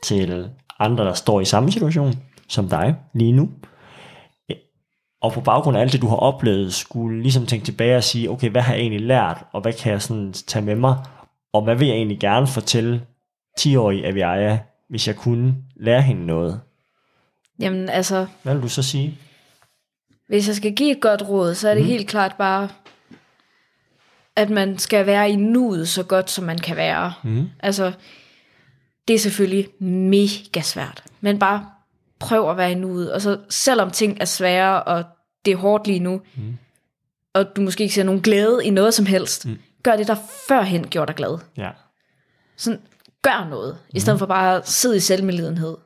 [0.03, 2.15] til andre, der står i samme situation
[2.49, 3.51] som dig lige nu,
[5.21, 8.31] og på baggrund af alt det, du har oplevet, skulle ligesom tænke tilbage og sige,
[8.31, 10.97] okay, hvad har jeg egentlig lært, og hvad kan jeg sådan tage med mig,
[11.53, 13.03] og hvad vil jeg egentlig gerne fortælle
[13.61, 14.59] 10-årige Aviaya,
[14.89, 16.61] hvis jeg kunne lære hende noget?
[17.59, 19.19] Jamen altså, Hvad vil du så sige?
[20.31, 21.89] hvis jeg skal give et godt råd, så er det mm.
[21.89, 22.69] helt klart bare,
[24.37, 27.13] at man skal være i nuet så godt, som man kan være.
[27.23, 27.49] Mm.
[27.61, 27.93] Altså,
[29.09, 31.05] det er selvfølgelig mega svært.
[31.21, 31.67] Men bare
[32.21, 33.13] prøv at være i nuet.
[33.13, 35.05] Og så selvom ting er svære, og
[35.45, 36.59] det er hårdt lige nu, mm.
[37.35, 39.59] og du måske ikke ser nogen glæde i noget som helst, mm.
[39.83, 40.17] gør det, der
[40.49, 41.39] førhen gjorde dig glad.
[41.57, 41.71] Ja.
[42.57, 42.81] Sådan,
[43.23, 43.97] gør noget, mm.
[43.97, 45.77] i stedet for bare at sidde i selvmedlidenhed.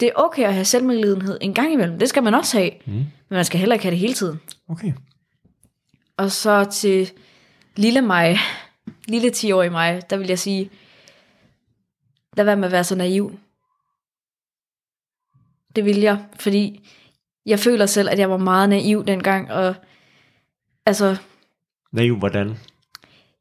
[0.00, 1.98] Det er okay at have selvmedlidenhed en gang imellem.
[1.98, 2.70] Det skal man også have.
[2.86, 2.92] Mm.
[2.92, 4.40] Men man skal heller ikke have det hele tiden.
[4.68, 4.92] Okay.
[6.16, 7.10] Og så til
[7.76, 8.38] lille mig,
[9.08, 10.70] lille 10-årige mig, der vil jeg sige,
[12.36, 13.38] lad være med at være så naiv.
[15.76, 16.88] Det vil jeg, fordi
[17.46, 19.74] jeg føler selv, at jeg var meget naiv dengang, og
[20.86, 21.16] altså,
[21.92, 22.56] Naiv, hvordan?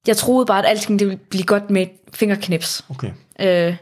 [0.07, 2.85] jeg troede bare, at alting det ville blive godt med et fingerknips.
[2.89, 3.11] Okay.
[3.39, 3.75] Øh,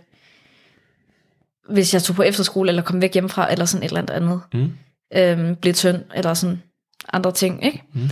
[1.69, 4.41] hvis jeg tog på efterskole, eller kom væk hjemmefra, eller sådan et eller andet andet.
[4.53, 4.71] Mm.
[5.15, 6.61] Øhm, blev tynd, eller sådan
[7.13, 7.83] andre ting, ikke?
[7.93, 8.09] Mm.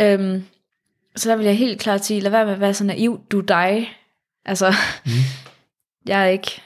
[0.00, 0.44] Øhm,
[1.16, 3.38] så der vil jeg helt klart sige, lad være med at være så naiv, du
[3.38, 3.88] er dig.
[4.44, 4.74] Altså,
[5.04, 5.10] Mm.
[6.10, 6.62] jeg er ikke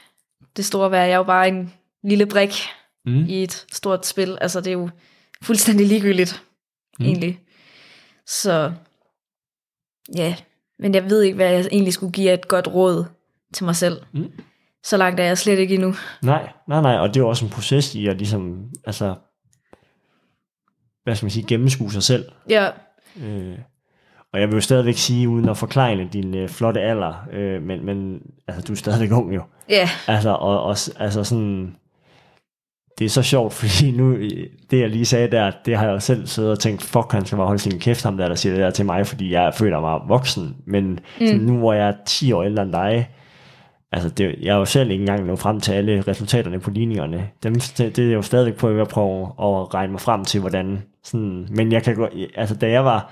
[0.57, 1.73] det store værd, jeg er jo bare en
[2.03, 2.53] lille brik
[3.09, 3.25] Mm.
[3.27, 4.37] i et stort spil.
[4.41, 4.89] Altså, det er jo
[5.41, 6.43] fuldstændig ligegyldigt,
[6.99, 7.05] mm.
[7.05, 7.39] egentlig.
[8.25, 8.71] Så,
[10.15, 10.35] ja,
[10.79, 13.05] men jeg ved ikke, hvad jeg egentlig skulle give et godt råd
[13.53, 14.01] til mig selv.
[14.13, 14.31] Mm.
[14.83, 15.95] Så langt er jeg slet ikke endnu.
[16.23, 19.15] Nej, nej, nej, og det er jo også en proces i at ligesom, altså,
[21.03, 22.31] hvad skal man sige, gennemskue sig selv.
[22.49, 22.69] Ja,
[23.23, 23.57] Øh,
[24.33, 27.85] og jeg vil jo stadigvæk sige, uden at forklejne din øh, flotte alder, øh, men,
[27.85, 29.43] men altså, du er stadigvæk ung jo.
[29.69, 31.75] ja, Altså, og, og altså sådan,
[32.99, 34.17] det er så sjovt, fordi nu,
[34.71, 37.25] det jeg lige sagde der, det har jeg jo selv siddet og tænkt, fuck, han
[37.25, 39.53] skal bare holde sin kæft, ham der, der siger det der til mig, fordi jeg
[39.53, 41.25] føler mig voksen, men mm.
[41.25, 43.09] sådan, nu hvor jeg er 10 år ældre end dig,
[43.91, 47.29] altså det, jeg er jo selv ikke engang nået frem til alle resultaterne på ligningerne.
[47.43, 50.39] Dem, det, det er jeg jo stadigvæk på at prøve at regne mig frem til,
[50.39, 53.11] hvordan sådan, men jeg kan gå, altså da jeg var,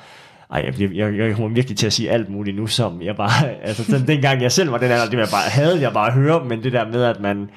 [0.51, 3.15] ej, jeg, bliver, jeg, jeg kommer virkelig til at sige alt muligt nu, som jeg
[3.15, 5.93] bare, altså den, dengang jeg selv var den alder, det var jeg bare, havde jeg
[5.93, 7.49] bare at høre, men det der med, at man,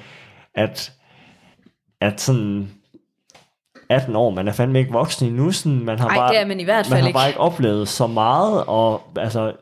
[0.55, 0.91] at,
[2.01, 2.69] at sådan,
[3.89, 6.45] 18 år, man er fandme ikke voksen endnu, sådan, man har Ej, bare, det er
[6.45, 7.17] man i hvert man fald har ikke.
[7.17, 9.53] bare ikke oplevet så meget, og altså,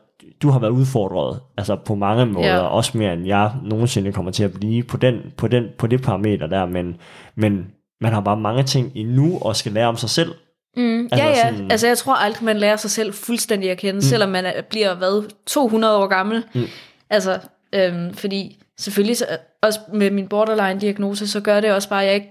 [0.42, 2.58] du har været udfordret, altså på mange måder, Ja.
[2.60, 6.02] også mere end jeg nogensinde kommer til at blive på, den, på, den, på det
[6.02, 6.96] parameter der, men,
[7.34, 7.66] men
[8.00, 10.34] man har bare mange ting endnu, og skal lære om sig selv.
[10.76, 11.50] Mm, Altså ja, ja.
[11.50, 14.00] sådan- Altså, jeg tror aldrig, man lærer sig selv fuldstændig at kende, mm.
[14.00, 16.44] selvom man er, bliver, hvad, 200 år gammel.
[16.54, 16.62] Mm.
[17.10, 17.38] Altså,
[17.74, 22.14] Øhm, fordi selvfølgelig, så, også med min borderline-diagnose, så gør det også bare, at jeg
[22.14, 22.30] ikke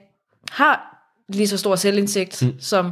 [0.51, 2.59] har lige så stor selvindsigt, mm.
[2.59, 2.91] som,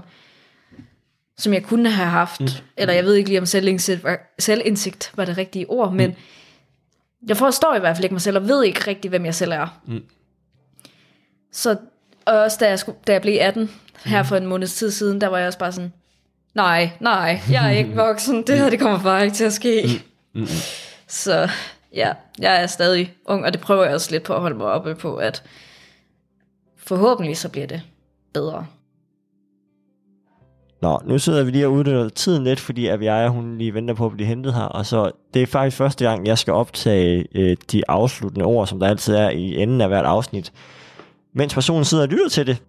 [1.37, 2.41] som jeg kunne have haft.
[2.41, 2.47] Mm.
[2.77, 6.15] Eller jeg ved ikke lige, om selvindsigt var, selvindsigt var det rigtige ord, men mm.
[7.27, 9.51] jeg forstår i hvert fald ikke mig selv, og ved ikke rigtig, hvem jeg selv
[9.51, 9.79] er.
[9.87, 10.03] Mm.
[11.51, 11.77] Så
[12.25, 13.71] og også da jeg, skulle, da jeg blev 18,
[14.05, 15.93] her for en måneds tid siden, der var jeg også bare sådan,
[16.53, 20.03] nej, nej, jeg er ikke voksen, det her det kommer bare ikke til at ske.
[20.33, 20.41] Mm.
[20.41, 20.47] Mm.
[21.07, 21.49] Så
[21.93, 24.67] ja, jeg er stadig ung, og det prøver jeg også lidt på at holde mig
[24.67, 25.43] oppe på, at
[26.77, 27.81] forhåbentlig så bliver det
[28.33, 28.65] bedre.
[30.81, 33.73] Nå, nu sidder vi lige og udnytter tiden lidt, fordi at jeg og hun lige
[33.73, 36.53] venter på at blive hentet her, og så det er faktisk første gang, jeg skal
[36.53, 40.53] optage øh, de afsluttende ord, som der altid er i enden af hvert afsnit,
[41.33, 42.63] mens personen sidder og lytter til det.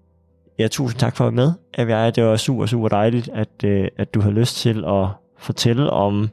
[0.58, 3.64] Ja, tusind tak for at være med, at jeg det var super, super dejligt, at,
[3.64, 5.06] øh, at du har lyst til at
[5.38, 6.30] fortælle om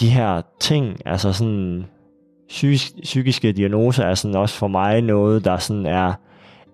[0.00, 1.86] de her ting, altså sådan
[2.48, 6.12] psykisk, psykiske diagnoser er sådan også for mig noget, der sådan er,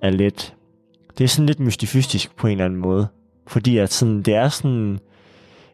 [0.03, 0.55] er lidt,
[1.19, 3.09] det er sådan lidt mystifistisk på en eller anden måde.
[3.47, 4.99] Fordi at sådan, det er sådan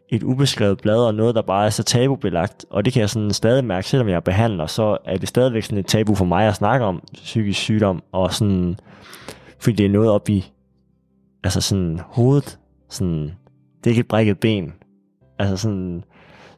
[0.09, 2.65] et ubeskrevet blad, og noget, der bare er så tabubelagt.
[2.69, 5.77] Og det kan jeg sådan stadig mærke, selvom jeg behandler, så er det stadigvæk sådan
[5.77, 8.79] et tabu for mig at snakke om psykisk sygdom, og sådan,
[9.59, 10.51] fordi det er noget op i,
[11.43, 13.23] altså sådan hovedet, sådan,
[13.77, 14.73] det er ikke et brækket ben.
[15.39, 16.03] Altså sådan,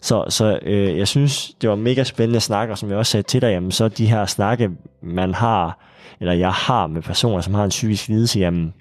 [0.02, 3.28] så, så øh, jeg synes, det var mega spændende snakker, og som jeg også sagde
[3.28, 4.70] til dig, jamen, så de her snakke,
[5.02, 5.86] man har,
[6.20, 8.74] eller jeg har med personer, som har en psykisk lidelse, jamen,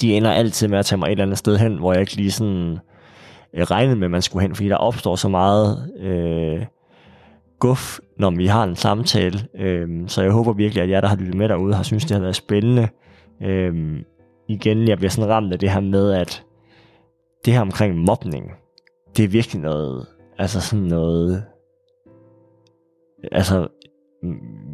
[0.00, 2.16] de ender altid med at tage mig et eller andet sted hen, hvor jeg ikke
[2.16, 2.78] lige sådan
[3.54, 6.66] øh, regnede med, at man skulle hen, fordi der opstår så meget øh,
[7.58, 9.38] guf, når vi har en samtale.
[9.58, 12.10] Øh, så jeg håber virkelig, at jer, der har lyttet med derude, har synes, det
[12.10, 12.88] har været spændende.
[13.42, 14.00] Øh,
[14.48, 16.42] igen, jeg bliver sådan ramt af det her med, at
[17.44, 18.52] det her omkring mobning,
[19.16, 20.06] det er virkelig noget,
[20.38, 21.44] altså sådan noget,
[23.32, 23.68] altså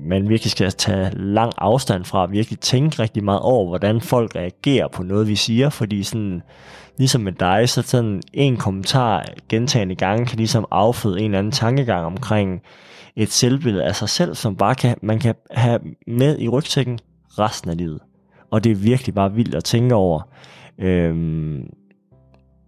[0.09, 4.89] man virkelig skal tage lang afstand fra, virkelig tænke rigtig meget over, hvordan folk reagerer
[4.89, 6.43] på noget, vi siger, fordi sådan,
[6.99, 11.53] ligesom med dig, så sådan en kommentar gentagende gange kan ligesom afføde en eller anden
[11.53, 12.63] tankegang omkring
[13.17, 16.99] et selvbillede af sig selv, som bare kan, man kan have med i rygsækken
[17.39, 18.01] resten af livet.
[18.51, 20.21] Og det er virkelig bare vildt at tænke over.
[20.79, 21.63] Øhm,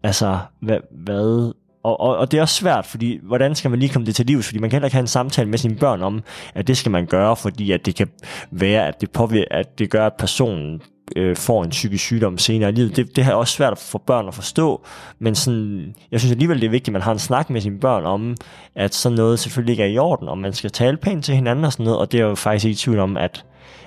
[0.03, 1.53] altså, hvad, hvad
[1.83, 4.27] og, og, og det er også svært, fordi hvordan skal man lige komme det til
[4.27, 4.47] livs?
[4.47, 6.23] Fordi man kan heller ikke have en samtale med sine børn om,
[6.55, 8.09] at det skal man gøre, fordi at det kan
[8.51, 10.83] være, at det, påvirker, at det gør, at personen
[11.17, 12.97] øh, får en psykisk sygdom senere i livet.
[12.97, 14.85] Det, det er også svært for børn at forstå,
[15.19, 17.81] men sådan, jeg synes alligevel, det er vigtigt, at man har en snak med sine
[17.81, 18.37] børn om,
[18.75, 21.65] at sådan noget selvfølgelig ikke er i orden, og man skal tale pænt til hinanden
[21.65, 23.45] og sådan noget, og det er jo faktisk ikke i tvivl om, at,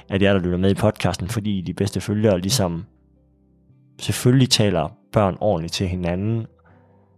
[0.09, 2.85] at jeg, der lytter med i podcasten, fordi de bedste følgere ligesom
[3.99, 6.45] selvfølgelig taler børn ordentligt til hinanden,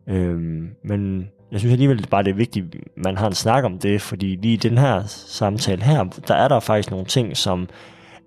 [0.10, 3.80] Øhm, men jeg synes alligevel bare, det er vigtigt, at man har en snak om
[3.80, 7.70] det, fordi lige i den her samtale her, der er der faktisk nogle ting, som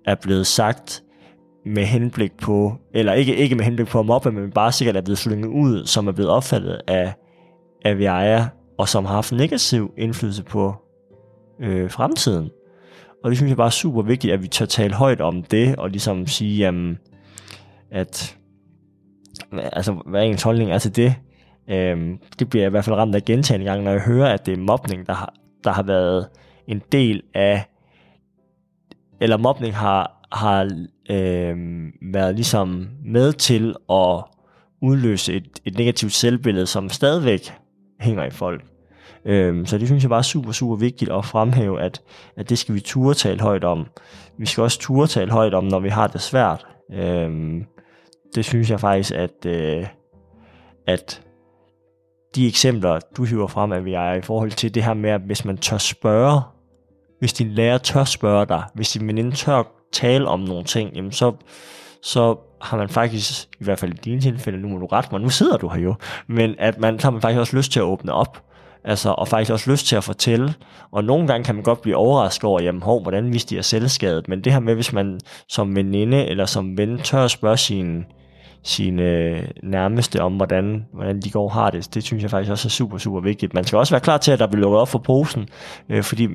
[0.05, 1.03] er blevet sagt
[1.65, 5.01] med henblik på, eller ikke, ikke med henblik på at mobbe, men bare sikkert er
[5.01, 7.13] blevet slynget ud, som er blevet opfattet af,
[7.85, 8.45] af VIA,
[8.77, 10.73] og som har haft negativ indflydelse på
[11.61, 12.49] øh, fremtiden.
[13.23, 15.75] Og det synes jeg bare er super vigtigt, at vi tør tale højt om det,
[15.75, 16.97] og ligesom sige, jamen,
[17.91, 18.37] at
[19.51, 21.15] altså, hvad er ens holdning er til det,
[21.69, 24.45] Øhm, det bliver jeg i hvert fald ramt af gentagende gange, når jeg hører, at
[24.45, 26.27] det er mobning, der har, der har været
[26.67, 27.65] en del af,
[29.21, 30.69] eller mobning har, har
[31.09, 34.23] øhm, været ligesom med til at
[34.81, 37.53] udløse et, et negativt selvbillede, som stadigvæk
[37.99, 38.65] hænger i folk.
[39.25, 42.01] Øhm, så det synes jeg bare er super, super vigtigt at fremhæve, at,
[42.37, 43.87] at det skal vi turde tale højt om.
[44.37, 46.67] Vi skal også turde tale højt om, når vi har det svært.
[46.93, 47.65] Øhm,
[48.35, 49.87] det synes jeg faktisk, at, øh,
[50.87, 51.21] at
[52.35, 55.21] de eksempler, du hiver frem, at vi er i forhold til det her med, at
[55.21, 56.41] hvis man tør spørge,
[57.19, 61.11] hvis din lærer tør spørge dig, hvis din veninde tør tale om nogle ting, jamen
[61.11, 61.33] så,
[62.01, 65.21] så har man faktisk, i hvert fald i dine tilfælde, nu må du rette mig,
[65.21, 65.95] nu sidder du her jo,
[66.27, 68.43] men at man, så har man faktisk også lyst til at åbne op,
[68.83, 70.53] altså, og faktisk også lyst til at fortælle,
[70.91, 73.61] og nogle gange kan man godt blive overrasket over, jamen hov, hvordan hvis de er
[73.61, 77.57] selvskadet, men det her med, hvis man som veninde eller som ven tør at spørge
[77.57, 78.05] sine,
[78.63, 81.93] sine nærmeste om, hvordan, hvordan de går har det.
[81.93, 83.53] Det synes jeg faktisk også er super, super vigtigt.
[83.53, 85.47] Man skal også være klar til, at der bliver lukket op for posen,
[85.89, 86.27] øh, fordi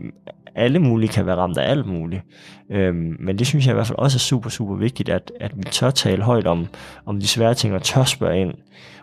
[0.54, 2.22] alle mulige kan være ramt af alt muligt.
[2.70, 5.52] Øh, men det synes jeg i hvert fald også er super, super vigtigt, at, at
[5.56, 6.66] vi tør tale højt om,
[7.06, 8.54] om de svære ting, og tør spørge ind,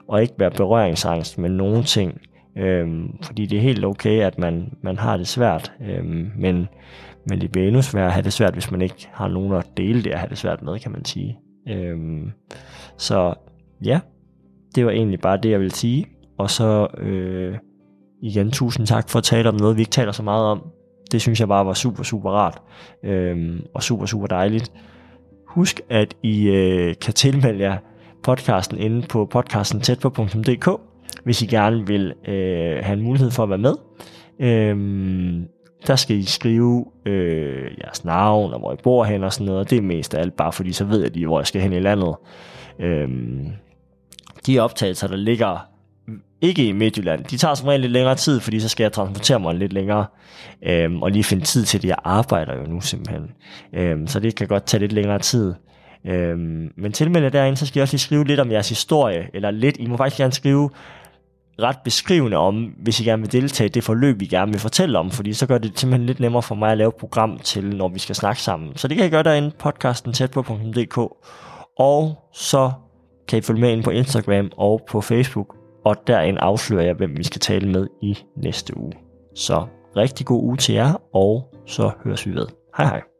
[0.08, 2.22] og ikke være berøringsangst med nogen ting.
[2.58, 2.88] Øh,
[3.24, 6.06] fordi det er helt okay, at man, man har det svært, øh,
[6.38, 6.68] men,
[7.30, 9.68] men det bliver endnu sværere at have det svært, hvis man ikke har nogen at
[9.78, 11.40] dele det at have det svært med, kan man sige.
[11.70, 12.32] Øhm,
[13.02, 13.34] så
[13.86, 14.00] ja,
[14.76, 16.06] det var egentlig bare det, jeg ville sige.
[16.38, 17.56] Og så øh,
[18.22, 20.64] igen, tusind tak for at tale om noget, vi ikke taler så meget om.
[21.12, 22.62] det synes jeg bare var super, super rart,
[23.04, 24.72] øh, og super, super dejligt.
[25.48, 27.78] Husk, at I øh, kan tilmelde jer
[28.24, 30.70] podcasten inde på podcasten tætpå.dk,
[31.24, 33.76] hvis I gerne vil øh, have en mulighed for at være med.
[34.40, 34.78] Øh,
[35.88, 39.70] der skal I skrive øh, jeres navn og hvor I bor hen og sådan noget.
[39.70, 41.74] Det er mest af alt bare fordi, så ved jeg lige, hvor jeg skal hen
[41.74, 42.16] i landet.
[42.82, 43.48] Øhm,
[44.46, 45.68] de optagelser, der ligger
[46.42, 49.40] ikke i Midtjylland, de tager som regel lidt længere tid, fordi så skal jeg transportere
[49.40, 50.06] mig lidt længere,
[50.64, 51.88] øhm, og lige finde tid til det.
[51.88, 53.32] Jeg arbejder jo nu simpelthen,
[53.74, 55.54] øhm, så det kan godt tage lidt længere tid.
[56.06, 59.52] Øhm, men tilmelde derinde, så skal jeg også lige skrive lidt om jeres historie, eller
[59.52, 60.70] lidt, I må faktisk gerne skrive
[61.60, 65.00] ret beskrivende om, hvis I gerne vil deltage i det forløb, vi gerne vil fortælle
[65.00, 67.76] om, fordi så gør det simpelthen lidt nemmere for mig at lave et program til,
[67.76, 68.78] når vi skal snakke sammen.
[68.78, 71.00] Så det kan I gøre derinde, podcasten tæt på.dk,
[71.80, 72.72] og så
[73.28, 75.56] kan I følge med ind på Instagram og på Facebook,
[75.86, 78.94] og derinde afslører jeg, hvem vi skal tale med i næste uge.
[79.36, 79.66] Så
[79.98, 82.48] rigtig god uge til jer, og så høres vi ved.
[82.78, 83.11] Hej hej.